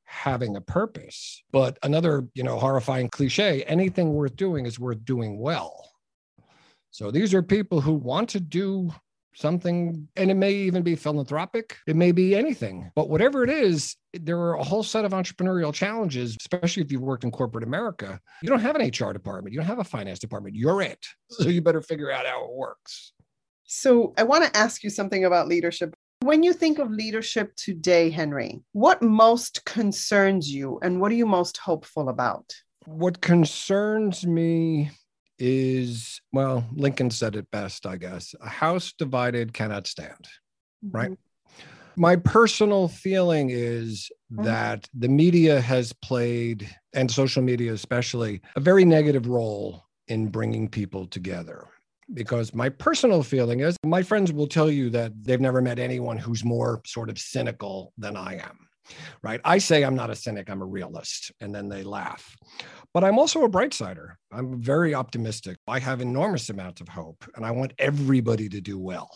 having 0.05 0.57
a 0.57 0.61
purpose. 0.63 1.43
But 1.53 1.79
another, 1.83 2.27
you 2.35 2.43
know, 2.43 2.59
horrifying 2.59 3.11
cliche, 3.11 3.63
anything 3.65 4.15
worth 4.15 4.37
doing 4.37 4.65
is 4.65 4.81
worth 4.81 5.05
doing 5.05 5.39
well. 5.39 5.91
So 6.93 7.11
these 7.11 7.35
are 7.35 7.43
people 7.43 7.83
who 7.83 7.93
want 7.93 8.31
to 8.31 8.41
do 8.41 8.91
something, 9.35 10.09
and 10.17 10.31
it 10.31 10.35
may 10.35 10.53
even 10.53 10.83
be 10.83 10.95
philanthropic, 10.95 11.77
it 11.87 11.97
may 11.97 12.13
be 12.13 12.35
anything. 12.35 12.91
But 12.95 13.11
whatever 13.11 13.43
it 13.43 13.51
is, 13.51 13.97
there 14.15 14.39
are 14.39 14.55
a 14.55 14.65
whole 14.65 14.85
set 14.85 15.05
of 15.05 15.13
entrepreneurial 15.13 15.75
challenges, 15.75 16.37
especially 16.41 16.85
if 16.85 16.93
you've 16.93 17.03
worked 17.03 17.25
in 17.25 17.33
corporate 17.33 17.65
America. 17.65 18.19
You 18.43 18.49
don't 18.49 18.61
have 18.61 18.77
an 18.77 18.87
HR 18.87 19.13
department, 19.13 19.53
you 19.53 19.59
don't 19.59 19.67
have 19.67 19.81
a 19.81 19.85
finance 19.85 20.21
department, 20.21 20.55
you're 20.55 20.81
it. 20.81 21.05
So 21.29 21.49
you 21.49 21.61
better 21.61 21.83
figure 21.83 22.11
out 22.11 22.27
how 22.27 22.45
it 22.45 22.53
works. 22.53 23.13
So 23.67 24.13
I 24.17 24.23
want 24.23 24.45
to 24.45 24.57
ask 24.57 24.85
you 24.85 24.91
something 24.91 25.25
about 25.25 25.49
leadership. 25.49 25.95
When 26.21 26.43
you 26.43 26.53
think 26.53 26.79
of 26.79 26.91
leadership 26.91 27.55
today, 27.57 28.11
Henry, 28.11 28.61
what 28.73 29.03
most 29.03 29.65
concerns 29.65 30.51
you 30.51 30.79
and 30.83 31.01
what 31.01 31.13
are 31.13 31.17
you 31.17 31.27
most 31.27 31.57
hopeful 31.59 32.09
about? 32.09 32.55
What 32.87 33.21
concerns 33.21 34.27
me 34.27 34.91
is, 35.39 36.21
well, 36.33 36.65
Lincoln 36.75 37.11
said 37.11 37.37
it 37.37 37.51
best, 37.51 37.87
I 37.87 37.97
guess 37.97 38.35
a 38.41 38.49
house 38.49 38.93
divided 38.97 39.53
cannot 39.53 39.87
stand, 39.87 40.29
mm-hmm. 40.85 40.97
right? 40.97 41.19
My 41.97 42.17
personal 42.17 42.89
feeling 42.89 43.51
is 43.51 44.11
mm-hmm. 44.33 44.45
that 44.45 44.89
the 44.95 45.09
media 45.09 45.61
has 45.61 45.93
played, 45.93 46.69
and 46.93 47.11
social 47.11 47.43
media 47.43 47.73
especially, 47.73 48.41
a 48.57 48.61
very 48.61 48.85
negative 48.85 49.29
role 49.29 49.85
in 50.09 50.29
bringing 50.29 50.69
people 50.69 51.07
together 51.07 51.67
because 52.13 52.55
my 52.55 52.69
personal 52.69 53.23
feeling 53.23 53.61
is 53.61 53.77
my 53.85 54.03
friends 54.03 54.33
will 54.33 54.47
tell 54.47 54.71
you 54.71 54.91
that 54.91 55.13
they've 55.23 55.41
never 55.41 55.63
met 55.63 55.79
anyone 55.79 56.19
who's 56.19 56.45
more 56.45 56.81
sort 56.87 57.09
of 57.09 57.19
cynical 57.19 57.93
than 57.97 58.17
I 58.17 58.35
am. 58.35 58.69
Right. 59.23 59.41
I 59.45 59.59
say 59.59 59.83
I'm 59.83 59.95
not 59.95 60.11
a 60.11 60.15
cynic, 60.15 60.51
I'm 60.51 60.61
a 60.61 60.67
realist. 60.67 61.33
And 61.41 61.55
then 61.55 61.69
they 61.69 61.83
laugh. 61.83 62.37
But 62.93 63.03
I'm 63.03 63.19
also 63.19 63.43
a 63.45 63.49
bright 63.49 63.73
sider. 63.73 64.19
I'm 64.31 64.61
very 64.61 64.95
optimistic. 64.95 65.57
I 65.67 65.79
have 65.79 66.01
enormous 66.01 66.51
amounts 66.51 66.81
of 66.81 66.89
hope 66.89 67.25
and 67.35 67.47
I 67.47 67.51
want 67.51 67.73
everybody 67.79 68.49
to 68.51 68.61
do 68.61 68.79
well. 68.79 69.11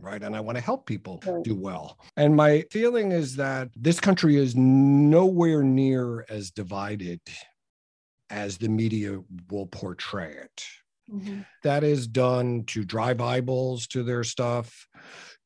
Right. 0.00 0.22
And 0.22 0.36
I 0.36 0.40
want 0.40 0.56
to 0.56 0.62
help 0.62 0.86
people 0.86 1.20
do 1.42 1.56
well. 1.56 1.98
And 2.16 2.36
my 2.36 2.64
feeling 2.70 3.10
is 3.10 3.34
that 3.34 3.68
this 3.74 3.98
country 3.98 4.36
is 4.36 4.54
nowhere 4.54 5.64
near 5.64 6.24
as 6.28 6.52
divided 6.52 7.20
as 8.30 8.58
the 8.58 8.68
media 8.68 9.18
will 9.50 9.66
portray 9.66 10.30
it. 10.30 10.64
Mm-hmm. 11.12 11.40
That 11.62 11.84
is 11.84 12.06
done 12.06 12.64
to 12.68 12.84
drive 12.84 13.20
eyeballs 13.20 13.86
to 13.88 14.02
their 14.02 14.24
stuff, 14.24 14.86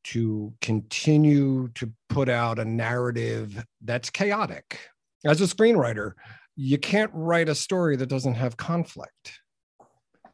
to 0.05 0.53
continue 0.61 1.69
to 1.75 1.91
put 2.09 2.29
out 2.29 2.59
a 2.59 2.65
narrative 2.65 3.63
that's 3.81 4.09
chaotic. 4.09 4.79
As 5.25 5.41
a 5.41 5.45
screenwriter, 5.45 6.13
you 6.55 6.77
can't 6.77 7.11
write 7.13 7.49
a 7.49 7.55
story 7.55 7.95
that 7.95 8.09
doesn't 8.09 8.35
have 8.35 8.57
conflict. 8.57 9.39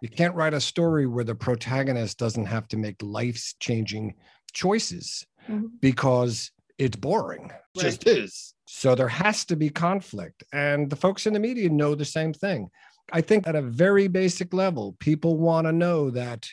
You 0.02 0.10
can't 0.10 0.36
write 0.36 0.54
a 0.54 0.62
story 0.62 1.06
where 1.06 1.24
the 1.24 1.36
protagonist 1.36 2.18
doesn't 2.18 2.46
have 2.46 2.68
to 2.70 2.78
make 2.78 2.96
life 3.02 3.54
changing 3.60 4.16
choices 4.54 5.26
mm-hmm. 5.48 5.68
because 5.82 6.52
it's 6.78 6.96
boring. 6.96 7.52
Right. 7.76 7.84
Just 7.84 8.08
is. 8.08 8.54
So 8.68 8.96
there 8.96 9.10
has 9.10 9.46
to 9.46 9.56
be 9.56 9.70
conflict. 9.70 10.44
And 10.54 10.90
the 10.90 10.96
folks 10.96 11.28
in 11.28 11.34
the 11.34 11.40
media 11.40 11.70
know 11.70 11.96
the 11.96 12.06
same 12.06 12.34
thing. 12.34 12.70
I 13.12 13.22
think 13.22 13.48
at 13.48 13.56
a 13.56 13.62
very 13.62 14.08
basic 14.08 14.54
level, 14.54 14.96
people 15.00 15.38
want 15.38 15.68
to 15.68 15.72
know 15.72 16.10
that 16.12 16.48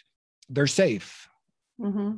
they're 0.48 0.66
safe, 0.66 1.28
mm-hmm. 1.80 2.16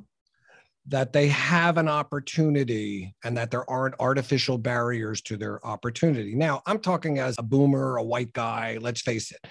that 0.87 1.13
they 1.13 1.29
have 1.29 1.79
an 1.79 1.89
opportunity, 1.89 3.15
and 3.25 3.37
that 3.37 3.51
there 3.51 3.69
aren't 3.69 3.95
artificial 4.01 4.59
barriers 4.59 5.23
to 5.23 5.37
their 5.37 5.65
opportunity. 5.67 6.35
Now, 6.35 6.63
I'm 6.67 6.79
talking 6.79 7.19
as 7.19 7.37
a 7.39 7.43
boomer, 7.43 7.97
a 7.97 8.03
white 8.03 8.33
guy, 8.33 8.79
let's 8.81 9.03
face 9.03 9.31
it. 9.31 9.47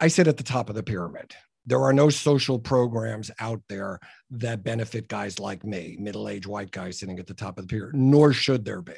I 0.00 0.08
sit 0.08 0.28
at 0.28 0.36
the 0.36 0.42
top 0.42 0.68
of 0.68 0.74
the 0.74 0.82
pyramid. 0.82 1.34
There 1.64 1.82
are 1.82 1.92
no 1.92 2.08
social 2.08 2.58
programs 2.58 3.30
out 3.38 3.62
there 3.68 4.00
that 4.30 4.64
benefit 4.64 5.06
guys 5.08 5.38
like 5.38 5.64
me, 5.64 5.96
middle 6.00 6.28
aged 6.28 6.46
white 6.46 6.72
guys 6.72 6.98
sitting 6.98 7.18
at 7.18 7.26
the 7.26 7.34
top 7.34 7.58
of 7.58 7.68
the 7.68 7.68
pyramid, 7.68 7.94
nor 7.94 8.32
should 8.32 8.64
there 8.64 8.82
be. 8.82 8.94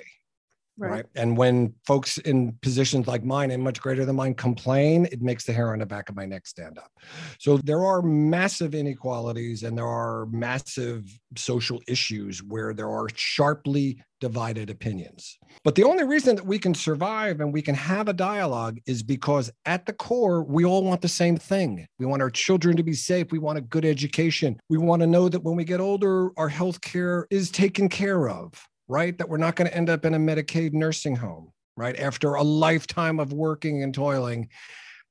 Right. 0.76 0.90
right. 0.90 1.06
And 1.14 1.36
when 1.36 1.72
folks 1.86 2.18
in 2.18 2.58
positions 2.60 3.06
like 3.06 3.24
mine 3.24 3.52
and 3.52 3.62
much 3.62 3.80
greater 3.80 4.04
than 4.04 4.16
mine 4.16 4.34
complain, 4.34 5.06
it 5.12 5.22
makes 5.22 5.44
the 5.44 5.52
hair 5.52 5.72
on 5.72 5.78
the 5.78 5.86
back 5.86 6.08
of 6.08 6.16
my 6.16 6.26
neck 6.26 6.48
stand 6.48 6.78
up. 6.78 6.90
So 7.38 7.58
there 7.58 7.84
are 7.84 8.02
massive 8.02 8.74
inequalities 8.74 9.62
and 9.62 9.78
there 9.78 9.86
are 9.86 10.26
massive 10.26 11.16
social 11.36 11.80
issues 11.86 12.42
where 12.42 12.74
there 12.74 12.88
are 12.88 13.06
sharply 13.14 14.02
divided 14.20 14.68
opinions. 14.68 15.38
But 15.62 15.76
the 15.76 15.84
only 15.84 16.02
reason 16.02 16.34
that 16.36 16.46
we 16.46 16.58
can 16.58 16.74
survive 16.74 17.40
and 17.40 17.52
we 17.52 17.62
can 17.62 17.74
have 17.76 18.08
a 18.08 18.12
dialogue 18.12 18.78
is 18.86 19.02
because 19.02 19.52
at 19.66 19.86
the 19.86 19.92
core, 19.92 20.42
we 20.42 20.64
all 20.64 20.82
want 20.82 21.02
the 21.02 21.08
same 21.08 21.36
thing. 21.36 21.86
We 22.00 22.06
want 22.06 22.22
our 22.22 22.30
children 22.30 22.76
to 22.78 22.82
be 22.82 22.94
safe. 22.94 23.30
We 23.30 23.38
want 23.38 23.58
a 23.58 23.62
good 23.62 23.84
education. 23.84 24.58
We 24.68 24.78
want 24.78 25.02
to 25.02 25.06
know 25.06 25.28
that 25.28 25.44
when 25.44 25.54
we 25.54 25.64
get 25.64 25.80
older, 25.80 26.30
our 26.36 26.48
health 26.48 26.80
care 26.80 27.28
is 27.30 27.50
taken 27.50 27.88
care 27.88 28.28
of 28.28 28.52
right? 28.88 29.16
That 29.18 29.28
we're 29.28 29.36
not 29.36 29.56
going 29.56 29.68
to 29.68 29.76
end 29.76 29.90
up 29.90 30.04
in 30.04 30.14
a 30.14 30.18
Medicaid 30.18 30.72
nursing 30.72 31.16
home, 31.16 31.52
right? 31.76 31.98
After 31.98 32.34
a 32.34 32.42
lifetime 32.42 33.18
of 33.20 33.32
working 33.32 33.82
and 33.82 33.94
toiling, 33.94 34.48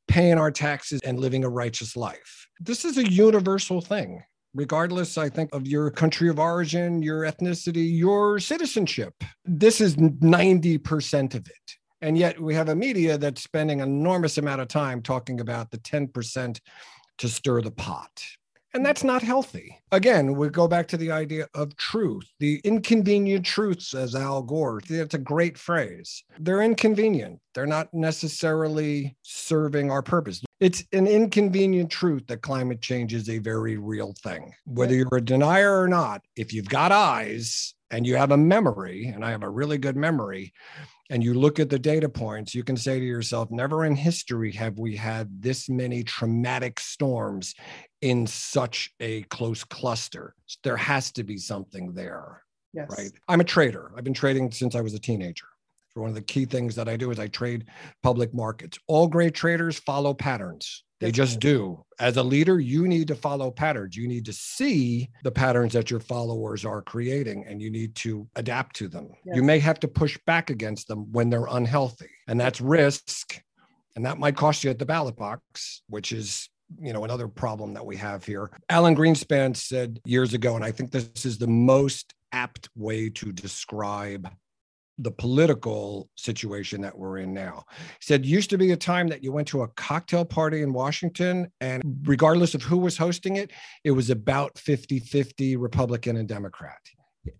paying 0.07 0.37
our 0.37 0.51
taxes 0.51 0.99
and 1.03 1.19
living 1.19 1.43
a 1.43 1.49
righteous 1.49 1.95
life. 1.95 2.47
This 2.59 2.85
is 2.85 2.97
a 2.97 3.09
universal 3.09 3.81
thing, 3.81 4.23
regardless, 4.53 5.17
I 5.17 5.29
think, 5.29 5.53
of 5.53 5.67
your 5.67 5.89
country 5.91 6.29
of 6.29 6.39
origin, 6.39 7.01
your 7.01 7.21
ethnicity, 7.21 7.97
your 7.97 8.39
citizenship. 8.39 9.13
This 9.45 9.81
is 9.81 9.95
90% 9.95 11.35
of 11.35 11.47
it. 11.47 11.75
And 12.01 12.17
yet 12.17 12.39
we 12.39 12.53
have 12.53 12.67
a 12.67 12.75
media 12.75 13.17
that's 13.17 13.41
spending 13.41 13.79
an 13.79 13.87
enormous 13.87 14.37
amount 14.37 14.59
of 14.59 14.67
time 14.67 15.01
talking 15.01 15.39
about 15.39 15.71
the 15.71 15.77
10% 15.77 16.59
to 17.19 17.29
stir 17.29 17.61
the 17.61 17.71
pot. 17.71 18.23
And 18.73 18.83
that's 18.83 19.03
not 19.03 19.21
healthy. 19.21 19.79
Again, 19.91 20.33
we 20.33 20.49
go 20.49 20.67
back 20.67 20.87
to 20.87 20.97
the 20.97 21.11
idea 21.11 21.47
of 21.53 21.75
truth, 21.77 22.27
the 22.39 22.59
inconvenient 22.63 23.45
truths, 23.45 23.93
as 23.93 24.15
Al 24.15 24.41
Gore. 24.41 24.81
It's 24.89 25.13
a 25.13 25.19
great 25.19 25.57
phrase. 25.59 26.23
They're 26.39 26.63
inconvenient. 26.63 27.39
They're 27.53 27.67
not 27.67 27.93
necessarily 27.93 29.15
serving 29.21 29.91
our 29.91 30.01
purpose. 30.01 30.41
It's 30.59 30.83
an 30.91 31.05
inconvenient 31.05 31.91
truth 31.91 32.25
that 32.27 32.41
climate 32.41 32.81
change 32.81 33.13
is 33.13 33.29
a 33.29 33.37
very 33.37 33.77
real 33.77 34.15
thing. 34.23 34.53
Whether 34.65 34.95
you're 34.95 35.17
a 35.17 35.21
denier 35.21 35.79
or 35.79 35.87
not, 35.87 36.23
if 36.35 36.51
you've 36.51 36.69
got 36.69 36.91
eyes 36.91 37.75
and 37.91 38.07
you 38.07 38.15
have 38.15 38.31
a 38.31 38.37
memory, 38.37 39.05
and 39.05 39.23
I 39.23 39.29
have 39.29 39.43
a 39.43 39.49
really 39.49 39.77
good 39.77 39.95
memory, 39.95 40.51
and 41.09 41.23
you 41.23 41.33
look 41.33 41.59
at 41.59 41.69
the 41.69 41.79
data 41.79 42.07
points, 42.09 42.55
you 42.55 42.63
can 42.63 42.77
say 42.77 42.99
to 42.99 43.05
yourself, 43.05 43.51
never 43.51 43.85
in 43.85 43.95
history 43.95 44.51
have 44.53 44.79
we 44.79 44.95
had 44.95 45.41
this 45.41 45.69
many 45.69 46.03
traumatic 46.03 46.79
storms 46.79 47.53
in 48.01 48.25
such 48.25 48.91
a 48.99 49.23
close 49.23 49.63
cluster. 49.63 50.33
There 50.63 50.77
has 50.77 51.11
to 51.13 51.23
be 51.23 51.37
something 51.37 51.93
there. 51.93 52.43
Yes. 52.73 52.87
Right. 52.89 53.11
I'm 53.27 53.41
a 53.41 53.45
trader. 53.45 53.91
I've 53.95 54.03
been 54.03 54.13
trading 54.13 54.51
since 54.51 54.75
I 54.75 54.81
was 54.81 54.93
a 54.93 54.99
teenager. 54.99 55.45
So 55.93 56.01
one 56.01 56.09
of 56.09 56.15
the 56.15 56.21
key 56.21 56.45
things 56.45 56.73
that 56.75 56.89
I 56.89 56.97
do 56.97 57.11
is 57.11 57.19
I 57.19 57.27
trade 57.27 57.65
public 58.01 58.33
markets. 58.33 58.79
All 58.87 59.07
great 59.07 59.35
traders 59.35 59.77
follow 59.77 60.13
patterns. 60.13 60.83
They 61.03 61.11
just 61.11 61.39
do. 61.39 61.83
As 61.99 62.17
a 62.17 62.23
leader, 62.23 62.59
you 62.59 62.87
need 62.87 63.07
to 63.09 63.15
follow 63.15 63.51
patterns. 63.51 63.95
You 63.95 64.07
need 64.07 64.25
to 64.25 64.33
see 64.33 65.09
the 65.23 65.31
patterns 65.31 65.73
that 65.73 65.91
your 65.91 65.99
followers 65.99 66.65
are 66.65 66.81
creating 66.81 67.45
and 67.47 67.61
you 67.61 67.69
need 67.69 67.95
to 67.95 68.27
adapt 68.35 68.75
to 68.77 68.87
them. 68.87 69.09
Yes. 69.25 69.35
You 69.35 69.43
may 69.43 69.59
have 69.59 69.79
to 69.81 69.87
push 69.87 70.17
back 70.25 70.49
against 70.49 70.87
them 70.87 71.11
when 71.11 71.29
they're 71.29 71.47
unhealthy, 71.49 72.09
and 72.27 72.39
that's 72.39 72.61
risk. 72.61 73.41
And 73.95 74.05
that 74.05 74.17
might 74.17 74.35
cost 74.35 74.63
you 74.63 74.71
at 74.71 74.79
the 74.79 74.85
ballot 74.85 75.15
box, 75.15 75.83
which 75.87 76.11
is 76.11 76.49
you 76.79 76.93
know 76.93 77.03
another 77.03 77.27
problem 77.27 77.73
that 77.73 77.85
we 77.85 77.95
have 77.97 78.25
here. 78.25 78.49
Alan 78.69 78.95
Greenspan 78.95 79.55
said 79.55 79.99
years 80.05 80.33
ago, 80.33 80.55
and 80.55 80.65
I 80.65 80.71
think 80.71 80.91
this 80.91 81.25
is 81.25 81.37
the 81.37 81.47
most 81.47 82.13
apt 82.31 82.69
way 82.75 83.09
to 83.09 83.31
describe 83.31 84.27
the 84.97 85.11
political 85.11 86.09
situation 86.15 86.81
that 86.81 86.97
we're 86.97 87.17
in 87.17 87.33
now. 87.33 87.63
He 87.99 88.05
said, 88.05 88.25
used 88.25 88.49
to 88.51 88.57
be 88.57 88.71
a 88.71 88.77
time 88.77 89.07
that 89.07 89.23
you 89.23 89.31
went 89.31 89.47
to 89.49 89.63
a 89.63 89.67
cocktail 89.69 90.25
party 90.25 90.61
in 90.61 90.73
Washington, 90.73 91.51
and 91.61 91.81
regardless 92.03 92.53
of 92.53 92.63
who 92.63 92.77
was 92.77 92.97
hosting 92.97 93.37
it, 93.37 93.51
it 93.83 93.91
was 93.91 94.09
about 94.09 94.57
50 94.57 94.99
50 94.99 95.55
Republican 95.57 96.17
and 96.17 96.27
Democrat. 96.27 96.77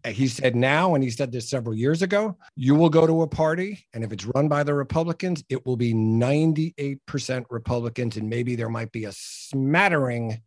He 0.08 0.30
said 0.30 0.56
now, 0.56 0.96
and 0.96 1.04
he 1.04 1.10
said 1.10 1.32
this 1.32 1.50
several 1.50 1.76
years 1.76 2.02
ago, 2.02 2.38
you 2.56 2.74
will 2.74 2.90
go 2.90 3.06
to 3.06 3.22
a 3.24 3.28
party, 3.28 3.86
and 3.94 4.04
if 4.04 4.14
it's 4.14 4.26
run 4.26 4.48
by 4.48 4.64
the 4.64 4.74
Republicans, 4.74 5.44
it 5.50 5.66
will 5.66 5.76
be 5.76 5.94
98% 5.94 7.46
Republicans, 7.50 8.16
and 8.16 8.30
maybe 8.30 8.56
there 8.56 8.70
might 8.70 8.94
be 8.94 9.06
a 9.06 9.12
smattering 9.12 10.42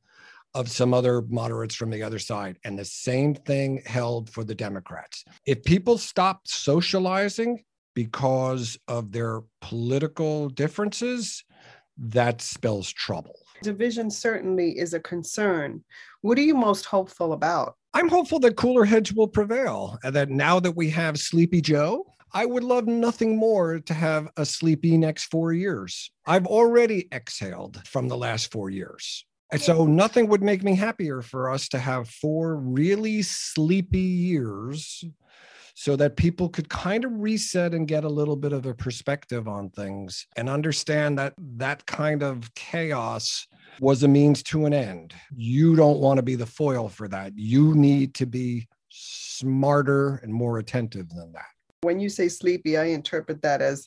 of 0.56 0.70
some 0.70 0.94
other 0.94 1.20
moderates 1.28 1.74
from 1.74 1.90
the 1.90 2.02
other 2.02 2.18
side. 2.18 2.56
And 2.64 2.78
the 2.78 2.84
same 2.84 3.34
thing 3.34 3.82
held 3.84 4.30
for 4.30 4.42
the 4.42 4.54
Democrats. 4.54 5.22
If 5.44 5.62
people 5.62 5.98
stop 5.98 6.48
socializing 6.48 7.62
because 7.94 8.78
of 8.88 9.12
their 9.12 9.42
political 9.60 10.48
differences, 10.48 11.44
that 11.98 12.40
spells 12.40 12.90
trouble. 12.90 13.38
Division 13.62 14.10
certainly 14.10 14.78
is 14.78 14.94
a 14.94 15.00
concern. 15.00 15.84
What 16.22 16.38
are 16.38 16.42
you 16.42 16.54
most 16.54 16.86
hopeful 16.86 17.34
about? 17.34 17.74
I'm 17.92 18.08
hopeful 18.08 18.38
that 18.40 18.56
cooler 18.56 18.84
heads 18.84 19.12
will 19.12 19.28
prevail 19.28 19.98
and 20.02 20.14
that 20.16 20.30
now 20.30 20.58
that 20.60 20.76
we 20.76 20.88
have 20.90 21.18
Sleepy 21.18 21.60
Joe, 21.60 22.06
I 22.32 22.44
would 22.44 22.64
love 22.64 22.86
nothing 22.86 23.36
more 23.36 23.80
to 23.80 23.94
have 23.94 24.28
a 24.36 24.44
sleepy 24.44 24.96
next 24.98 25.24
four 25.24 25.52
years. 25.52 26.10
I've 26.26 26.46
already 26.46 27.08
exhaled 27.12 27.80
from 27.86 28.08
the 28.08 28.16
last 28.16 28.50
four 28.52 28.68
years. 28.68 29.24
And 29.52 29.60
so 29.60 29.86
nothing 29.86 30.28
would 30.28 30.42
make 30.42 30.64
me 30.64 30.74
happier 30.74 31.22
for 31.22 31.50
us 31.50 31.68
to 31.68 31.78
have 31.78 32.08
four 32.08 32.56
really 32.56 33.22
sleepy 33.22 33.98
years 33.98 35.04
so 35.74 35.94
that 35.94 36.16
people 36.16 36.48
could 36.48 36.68
kind 36.68 37.04
of 37.04 37.12
reset 37.12 37.74
and 37.74 37.86
get 37.86 38.02
a 38.02 38.08
little 38.08 38.34
bit 38.34 38.52
of 38.52 38.64
a 38.64 38.74
perspective 38.74 39.46
on 39.46 39.68
things 39.70 40.26
and 40.36 40.48
understand 40.48 41.18
that 41.18 41.34
that 41.38 41.84
kind 41.86 42.22
of 42.22 42.52
chaos 42.54 43.46
was 43.78 44.02
a 44.02 44.08
means 44.08 44.42
to 44.42 44.64
an 44.64 44.72
end. 44.72 45.12
You 45.36 45.76
don't 45.76 46.00
want 46.00 46.16
to 46.16 46.22
be 46.22 46.34
the 46.34 46.46
foil 46.46 46.88
for 46.88 47.08
that. 47.08 47.32
You 47.36 47.74
need 47.74 48.14
to 48.14 48.26
be 48.26 48.66
smarter 48.88 50.16
and 50.22 50.32
more 50.32 50.58
attentive 50.58 51.10
than 51.10 51.30
that. 51.32 51.44
When 51.82 52.00
you 52.00 52.08
say 52.08 52.28
sleepy, 52.28 52.78
I 52.78 52.84
interpret 52.84 53.42
that 53.42 53.60
as 53.60 53.86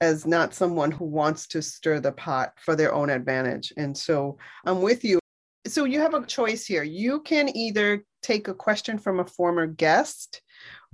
as 0.00 0.26
not 0.26 0.54
someone 0.54 0.90
who 0.90 1.04
wants 1.04 1.46
to 1.48 1.62
stir 1.62 2.00
the 2.00 2.12
pot 2.12 2.52
for 2.60 2.76
their 2.76 2.92
own 2.94 3.10
advantage. 3.10 3.72
And 3.76 3.96
so 3.96 4.38
I'm 4.64 4.82
with 4.82 5.04
you. 5.04 5.18
So 5.66 5.84
you 5.84 6.00
have 6.00 6.14
a 6.14 6.26
choice 6.26 6.66
here. 6.66 6.82
You 6.82 7.20
can 7.20 7.54
either 7.56 8.04
take 8.22 8.48
a 8.48 8.54
question 8.54 8.98
from 8.98 9.20
a 9.20 9.24
former 9.24 9.66
guest 9.66 10.42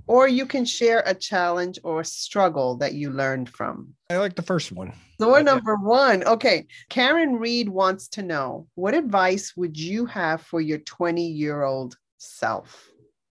or 0.07 0.27
you 0.27 0.45
can 0.45 0.65
share 0.65 1.03
a 1.05 1.13
challenge 1.13 1.77
or 1.83 2.03
struggle 2.03 2.75
that 2.77 2.93
you 2.93 3.11
learned 3.11 3.49
from. 3.49 3.89
I 4.09 4.17
like 4.17 4.35
the 4.35 4.41
first 4.41 4.71
one. 4.71 4.93
Door 5.19 5.37
Yeah. 5.39 5.43
number 5.43 5.75
one. 5.75 6.23
Okay. 6.23 6.67
Karen 6.89 7.35
Reed 7.35 7.69
wants 7.69 8.07
to 8.09 8.21
know 8.23 8.67
what 8.75 8.93
advice 8.93 9.53
would 9.55 9.77
you 9.77 10.05
have 10.05 10.41
for 10.41 10.59
your 10.61 10.79
20 10.79 11.25
year 11.27 11.63
old 11.63 11.95
self? 12.17 12.89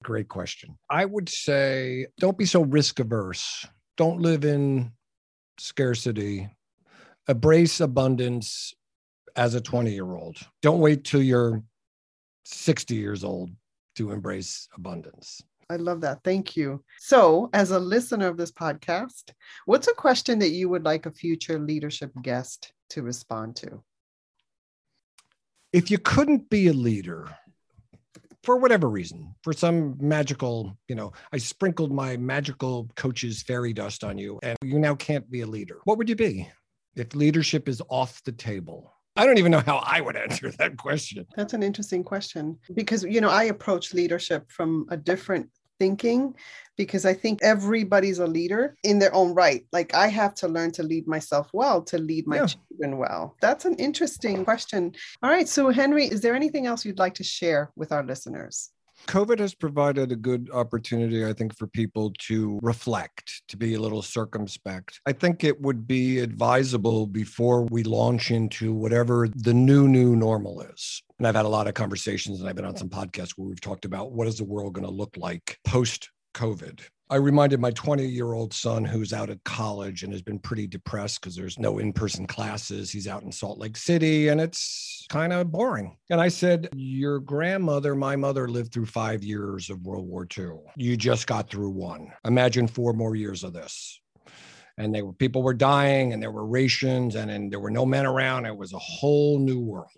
Great 0.03 0.27
question. 0.29 0.77
I 0.89 1.05
would 1.05 1.29
say 1.29 2.07
don't 2.19 2.37
be 2.37 2.45
so 2.45 2.61
risk 2.63 2.99
averse. 2.99 3.65
Don't 3.97 4.21
live 4.21 4.43
in 4.45 4.91
scarcity. 5.63 6.49
Embrace 7.29 7.79
abundance 7.79 8.73
as 9.35 9.55
a 9.55 9.61
20 9.61 9.93
year 9.93 10.11
old. 10.13 10.37
Don't 10.61 10.79
wait 10.79 11.05
till 11.05 11.21
you're 11.21 11.63
60 12.43 12.95
years 12.95 13.23
old 13.23 13.49
to 13.95 14.11
embrace 14.11 14.67
abundance. 14.75 15.41
I 15.69 15.77
love 15.77 16.01
that. 16.01 16.19
Thank 16.25 16.57
you. 16.57 16.83
So, 16.99 17.49
as 17.53 17.71
a 17.71 17.79
listener 17.79 18.27
of 18.27 18.35
this 18.35 18.51
podcast, 18.51 19.31
what's 19.65 19.87
a 19.87 19.93
question 19.93 20.37
that 20.39 20.49
you 20.49 20.67
would 20.67 20.83
like 20.83 21.05
a 21.05 21.11
future 21.11 21.57
leadership 21.57 22.11
guest 22.21 22.73
to 22.89 23.01
respond 23.01 23.55
to? 23.57 23.81
If 25.71 25.89
you 25.89 25.97
couldn't 25.97 26.49
be 26.49 26.67
a 26.67 26.73
leader, 26.73 27.29
for 28.43 28.57
whatever 28.57 28.89
reason, 28.89 29.33
for 29.41 29.53
some 29.53 29.97
magical, 29.99 30.77
you 30.87 30.95
know, 30.95 31.13
I 31.31 31.37
sprinkled 31.37 31.91
my 31.91 32.17
magical 32.17 32.89
coach's 32.95 33.41
fairy 33.41 33.73
dust 33.73 34.03
on 34.03 34.17
you 34.17 34.39
and 34.43 34.57
you 34.61 34.79
now 34.79 34.95
can't 34.95 35.29
be 35.31 35.41
a 35.41 35.47
leader. 35.47 35.79
What 35.85 35.97
would 35.97 36.09
you 36.09 36.15
be 36.15 36.49
if 36.95 37.15
leadership 37.15 37.67
is 37.69 37.81
off 37.89 38.21
the 38.23 38.33
table? 38.33 38.93
I 39.15 39.25
don't 39.25 39.37
even 39.37 39.51
know 39.51 39.59
how 39.59 39.77
I 39.77 40.01
would 40.01 40.15
answer 40.17 40.51
that 40.51 40.77
question. 40.77 41.25
That's 41.35 41.53
an 41.53 41.63
interesting 41.63 42.03
question 42.03 42.59
because, 42.73 43.03
you 43.03 43.21
know, 43.21 43.29
I 43.29 43.45
approach 43.45 43.93
leadership 43.93 44.51
from 44.51 44.87
a 44.89 44.97
different 44.97 45.49
thinking 45.79 46.35
because 46.77 47.05
I 47.05 47.13
think 47.13 47.39
everybody's 47.43 48.19
a 48.19 48.27
leader 48.27 48.75
in 48.83 48.99
their 48.99 49.13
own 49.13 49.33
right. 49.33 49.65
Like 49.71 49.93
I 49.93 50.07
have 50.07 50.33
to 50.35 50.47
learn 50.47 50.71
to 50.73 50.83
lead 50.83 51.07
myself 51.07 51.49
well, 51.53 51.81
to 51.83 51.97
lead 51.97 52.25
my 52.27 52.37
Yeah. 52.37 52.47
children 52.47 52.97
well. 52.97 53.35
That's 53.41 53.65
an 53.65 53.75
interesting 53.75 54.43
question. 54.43 54.93
All 55.21 55.29
right. 55.29 55.47
So, 55.47 55.69
Henry, 55.69 56.05
is 56.05 56.21
there 56.21 56.35
anything 56.35 56.65
else 56.65 56.85
you'd 56.85 56.99
like 56.99 57.15
to 57.15 57.23
share 57.23 57.71
with 57.75 57.91
our 57.91 58.03
listeners? 58.03 58.71
COVID 59.07 59.39
has 59.39 59.53
provided 59.53 60.11
a 60.11 60.15
good 60.15 60.49
opportunity, 60.53 61.25
I 61.25 61.33
think, 61.33 61.57
for 61.57 61.67
people 61.67 62.13
to 62.27 62.59
reflect, 62.61 63.43
to 63.49 63.57
be 63.57 63.73
a 63.75 63.79
little 63.79 64.01
circumspect. 64.01 64.99
I 65.05 65.13
think 65.13 65.43
it 65.43 65.59
would 65.61 65.87
be 65.87 66.19
advisable 66.19 67.05
before 67.07 67.63
we 67.63 67.83
launch 67.83 68.31
into 68.31 68.73
whatever 68.73 69.27
the 69.35 69.53
new, 69.53 69.87
new 69.87 70.15
normal 70.15 70.61
is. 70.61 71.03
And 71.19 71.27
I've 71.27 71.35
had 71.35 71.45
a 71.45 71.49
lot 71.49 71.67
of 71.67 71.73
conversations 71.73 72.39
and 72.39 72.49
I've 72.49 72.55
been 72.55 72.65
on 72.65 72.77
some 72.77 72.89
podcasts 72.89 73.31
where 73.37 73.47
we've 73.47 73.61
talked 73.61 73.85
about 73.85 74.11
what 74.11 74.27
is 74.27 74.37
the 74.37 74.45
world 74.45 74.73
going 74.73 74.87
to 74.87 74.93
look 74.93 75.15
like 75.17 75.57
post 75.65 76.09
COVID. 76.33 76.81
I 77.09 77.17
reminded 77.17 77.59
my 77.59 77.71
20 77.71 78.05
year 78.05 78.33
old 78.33 78.53
son 78.53 78.85
who's 78.85 79.13
out 79.13 79.29
at 79.29 79.43
college 79.43 80.03
and 80.03 80.13
has 80.13 80.21
been 80.21 80.39
pretty 80.39 80.67
depressed 80.67 81.21
because 81.21 81.35
there's 81.35 81.59
no 81.59 81.79
in 81.79 81.91
person 81.91 82.25
classes. 82.25 82.91
He's 82.91 83.07
out 83.07 83.23
in 83.23 83.31
Salt 83.31 83.59
Lake 83.59 83.75
City 83.75 84.29
and 84.29 84.39
it's 84.39 85.05
kind 85.09 85.33
of 85.33 85.51
boring. 85.51 85.97
And 86.09 86.21
I 86.21 86.29
said, 86.29 86.69
Your 86.73 87.19
grandmother, 87.19 87.93
my 87.93 88.15
mother, 88.15 88.47
lived 88.47 88.73
through 88.73 88.85
five 88.85 89.23
years 89.23 89.69
of 89.69 89.85
World 89.85 90.07
War 90.07 90.25
II. 90.37 90.61
You 90.77 90.95
just 90.95 91.27
got 91.27 91.49
through 91.49 91.71
one. 91.71 92.07
Imagine 92.25 92.67
four 92.67 92.93
more 92.93 93.15
years 93.15 93.43
of 93.43 93.53
this. 93.53 93.99
And 94.77 94.95
they 94.95 95.01
were 95.01 95.13
people 95.13 95.43
were 95.43 95.53
dying 95.53 96.13
and 96.13 96.23
there 96.23 96.31
were 96.31 96.47
rations 96.47 97.15
and, 97.15 97.29
and 97.29 97.51
there 97.51 97.59
were 97.59 97.69
no 97.69 97.85
men 97.85 98.05
around. 98.05 98.45
It 98.45 98.57
was 98.57 98.73
a 98.73 98.79
whole 98.79 99.39
new 99.39 99.59
world. 99.59 99.89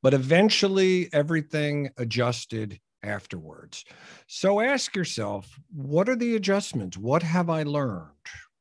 But 0.00 0.14
eventually 0.14 1.08
everything 1.12 1.90
adjusted 1.98 2.78
afterwards. 3.04 3.84
So 4.26 4.60
ask 4.60 4.96
yourself, 4.96 5.58
what 5.74 6.08
are 6.08 6.16
the 6.16 6.36
adjustments? 6.36 6.96
What 6.96 7.22
have 7.22 7.50
I 7.50 7.62
learned? 7.62 8.08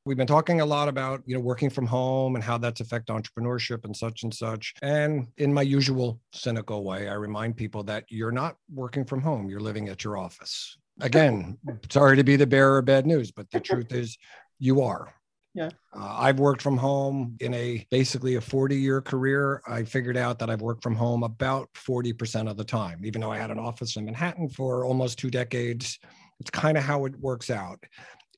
We've 0.06 0.18
been 0.18 0.28
talking 0.28 0.60
a 0.60 0.66
lot 0.66 0.90
about, 0.90 1.24
you 1.26 1.34
know, 1.34 1.40
working 1.40 1.70
from 1.70 1.88
home 1.88 2.36
and 2.36 2.44
how 2.44 2.58
that's 2.58 2.82
affect 2.82 3.08
entrepreneurship 3.08 3.86
and 3.86 3.96
such 3.96 4.24
and 4.24 4.34
such. 4.34 4.74
And 4.82 5.28
in 5.38 5.54
my 5.54 5.62
usual 5.62 6.20
cynical 6.34 6.84
way, 6.84 7.08
I 7.08 7.14
remind 7.14 7.56
people 7.56 7.84
that 7.86 8.04
you're 8.10 8.32
not 8.32 8.58
working 8.74 9.06
from 9.06 9.22
home, 9.22 9.50
you're 9.50 9.62
living 9.62 9.88
at 9.88 10.04
your 10.04 10.18
office. 10.18 10.78
Again, 11.00 11.58
sorry 11.90 12.18
to 12.18 12.24
be 12.24 12.36
the 12.36 12.46
bearer 12.46 12.80
of 12.80 12.86
bad 12.86 13.08
news, 13.08 13.32
but 13.32 13.50
the 13.50 13.62
truth 13.62 13.94
is 13.94 14.18
you 14.60 14.82
are. 14.82 15.14
Yeah. 15.54 15.70
Uh, 15.96 16.16
I've 16.20 16.40
worked 16.40 16.62
from 16.62 16.78
home 16.78 17.38
in 17.40 17.54
a 17.54 17.86
basically 17.92 18.36
a 18.36 18.42
40 18.42 18.76
year 18.76 19.02
career. 19.02 19.62
I 19.68 19.84
figured 19.84 20.18
out 20.18 20.40
that 20.40 20.50
I've 20.50 20.62
worked 20.62 20.82
from 20.82 20.96
home 20.96 21.24
about 21.24 21.72
40% 21.74 22.50
of 22.50 22.58
the 22.58 22.64
time, 22.64 23.02
even 23.06 23.22
though 23.22 23.32
I 23.32 23.38
had 23.38 23.52
an 23.52 23.60
office 23.60 23.96
in 23.96 24.06
Manhattan 24.06 24.50
for 24.50 24.84
almost 24.84 25.20
two 25.20 25.30
decades. 25.30 26.00
It's 26.40 26.50
kind 26.50 26.78
of 26.78 26.84
how 26.84 27.06
it 27.06 27.20
works 27.20 27.52
out. 27.52 27.84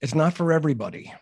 It's 0.02 0.14
not 0.14 0.34
for 0.34 0.52
everybody. 0.52 1.14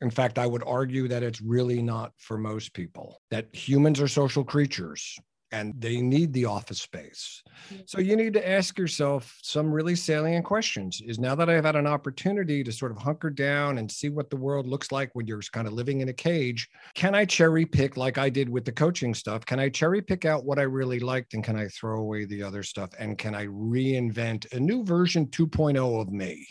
In 0.00 0.10
fact, 0.10 0.38
I 0.38 0.46
would 0.46 0.64
argue 0.66 1.06
that 1.08 1.22
it's 1.22 1.40
really 1.40 1.82
not 1.82 2.12
for 2.16 2.36
most 2.36 2.72
people, 2.72 3.20
that 3.30 3.54
humans 3.54 4.00
are 4.00 4.08
social 4.08 4.42
creatures. 4.42 5.16
And 5.52 5.74
they 5.78 6.00
need 6.00 6.32
the 6.32 6.46
office 6.46 6.80
space. 6.80 7.42
Mm-hmm. 7.72 7.82
So 7.86 8.00
you 8.00 8.16
need 8.16 8.32
to 8.32 8.48
ask 8.48 8.78
yourself 8.78 9.38
some 9.42 9.70
really 9.70 9.94
salient 9.94 10.44
questions. 10.44 11.02
Is 11.06 11.18
now 11.18 11.34
that 11.34 11.48
I've 11.48 11.64
had 11.64 11.76
an 11.76 11.86
opportunity 11.86 12.64
to 12.64 12.72
sort 12.72 12.90
of 12.90 12.98
hunker 12.98 13.30
down 13.30 13.78
and 13.78 13.90
see 13.90 14.08
what 14.08 14.30
the 14.30 14.36
world 14.36 14.66
looks 14.66 14.90
like 14.90 15.10
when 15.14 15.26
you're 15.26 15.42
kind 15.52 15.66
of 15.66 15.74
living 15.74 16.00
in 16.00 16.08
a 16.08 16.12
cage, 16.12 16.68
can 16.94 17.14
I 17.14 17.24
cherry 17.24 17.66
pick 17.66 17.96
like 17.96 18.18
I 18.18 18.28
did 18.28 18.48
with 18.48 18.64
the 18.64 18.72
coaching 18.72 19.14
stuff? 19.14 19.44
Can 19.44 19.60
I 19.60 19.68
cherry 19.68 20.02
pick 20.02 20.24
out 20.24 20.44
what 20.44 20.58
I 20.58 20.62
really 20.62 21.00
liked 21.00 21.34
and 21.34 21.44
can 21.44 21.56
I 21.56 21.68
throw 21.68 22.00
away 22.00 22.24
the 22.24 22.42
other 22.42 22.62
stuff? 22.62 22.90
And 22.98 23.18
can 23.18 23.34
I 23.34 23.46
reinvent 23.46 24.52
a 24.52 24.60
new 24.60 24.84
version 24.84 25.26
2.0 25.26 26.00
of 26.00 26.10
me? 26.10 26.46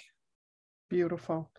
Beautiful. 0.90 1.50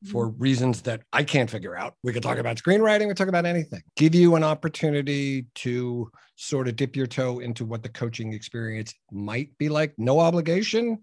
for 0.05 0.29
mm. 0.29 0.35
reasons 0.37 0.81
that 0.83 1.01
I 1.13 1.23
can't 1.23 1.49
figure 1.49 1.75
out. 1.75 1.95
We 2.03 2.13
could 2.13 2.23
talk 2.23 2.37
about 2.37 2.57
screenwriting, 2.57 3.07
we 3.07 3.13
talk 3.13 3.27
about 3.27 3.45
anything. 3.45 3.81
Give 3.95 4.15
you 4.15 4.35
an 4.35 4.43
opportunity 4.43 5.47
to 5.55 6.11
sort 6.35 6.67
of 6.67 6.75
dip 6.75 6.95
your 6.95 7.07
toe 7.07 7.39
into 7.39 7.65
what 7.65 7.83
the 7.83 7.89
coaching 7.89 8.33
experience 8.33 8.93
might 9.11 9.57
be 9.57 9.69
like. 9.69 9.93
No 9.97 10.19
obligation. 10.19 10.99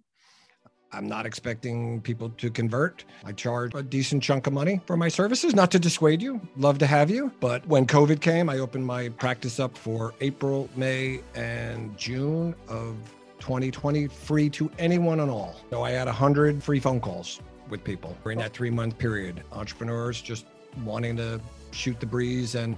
I'm 0.92 1.08
not 1.08 1.26
expecting 1.26 2.00
people 2.00 2.30
to 2.30 2.48
convert. 2.48 3.04
I 3.24 3.32
charge 3.32 3.74
a 3.74 3.82
decent 3.82 4.22
chunk 4.22 4.46
of 4.46 4.52
money 4.52 4.80
for 4.86 4.96
my 4.96 5.08
services, 5.08 5.54
not 5.54 5.70
to 5.72 5.78
dissuade 5.78 6.22
you. 6.22 6.40
Love 6.56 6.78
to 6.78 6.86
have 6.86 7.10
you. 7.10 7.32
But 7.40 7.66
when 7.66 7.86
COVID 7.86 8.20
came, 8.20 8.48
I 8.48 8.58
opened 8.58 8.86
my 8.86 9.10
practice 9.10 9.60
up 9.60 9.76
for 9.76 10.14
April, 10.20 10.70
May, 10.76 11.20
and 11.34 11.96
June 11.98 12.54
of 12.68 12.96
2020, 13.40 14.06
free 14.06 14.48
to 14.50 14.70
anyone 14.78 15.20
and 15.20 15.30
all. 15.30 15.56
So 15.70 15.82
I 15.82 15.90
had 15.90 16.06
100 16.06 16.62
free 16.62 16.80
phone 16.80 17.00
calls 17.00 17.40
with 17.68 17.84
people 17.84 18.16
during 18.22 18.38
that 18.38 18.52
three 18.52 18.70
month 18.70 18.98
period. 18.98 19.42
Entrepreneurs 19.52 20.20
just 20.20 20.46
wanting 20.84 21.16
to 21.16 21.40
shoot 21.72 21.98
the 22.00 22.06
breeze 22.06 22.54
and 22.54 22.76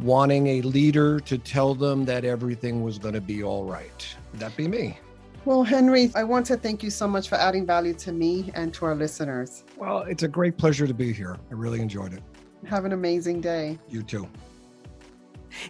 wanting 0.00 0.46
a 0.46 0.62
leader 0.62 1.18
to 1.20 1.38
tell 1.38 1.74
them 1.74 2.04
that 2.04 2.24
everything 2.24 2.82
was 2.82 2.98
going 2.98 3.14
to 3.14 3.20
be 3.20 3.42
all 3.42 3.64
right. 3.64 4.06
That 4.34 4.56
be 4.56 4.68
me. 4.68 4.98
Well, 5.44 5.62
Henry, 5.62 6.10
I 6.14 6.24
want 6.24 6.46
to 6.46 6.56
thank 6.56 6.82
you 6.82 6.90
so 6.90 7.08
much 7.08 7.28
for 7.28 7.36
adding 7.36 7.64
value 7.64 7.94
to 7.94 8.12
me 8.12 8.50
and 8.54 8.74
to 8.74 8.84
our 8.84 8.94
listeners. 8.94 9.64
Well, 9.76 10.00
it's 10.00 10.22
a 10.22 10.28
great 10.28 10.58
pleasure 10.58 10.86
to 10.86 10.94
be 10.94 11.12
here. 11.12 11.38
I 11.50 11.54
really 11.54 11.80
enjoyed 11.80 12.12
it. 12.12 12.22
Have 12.66 12.84
an 12.84 12.92
amazing 12.92 13.40
day. 13.40 13.78
You 13.88 14.02
too. 14.02 14.28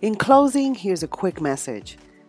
In 0.02 0.16
closing, 0.16 0.74
here's 0.74 1.02
a 1.02 1.08
quick 1.08 1.40
message. 1.40 1.96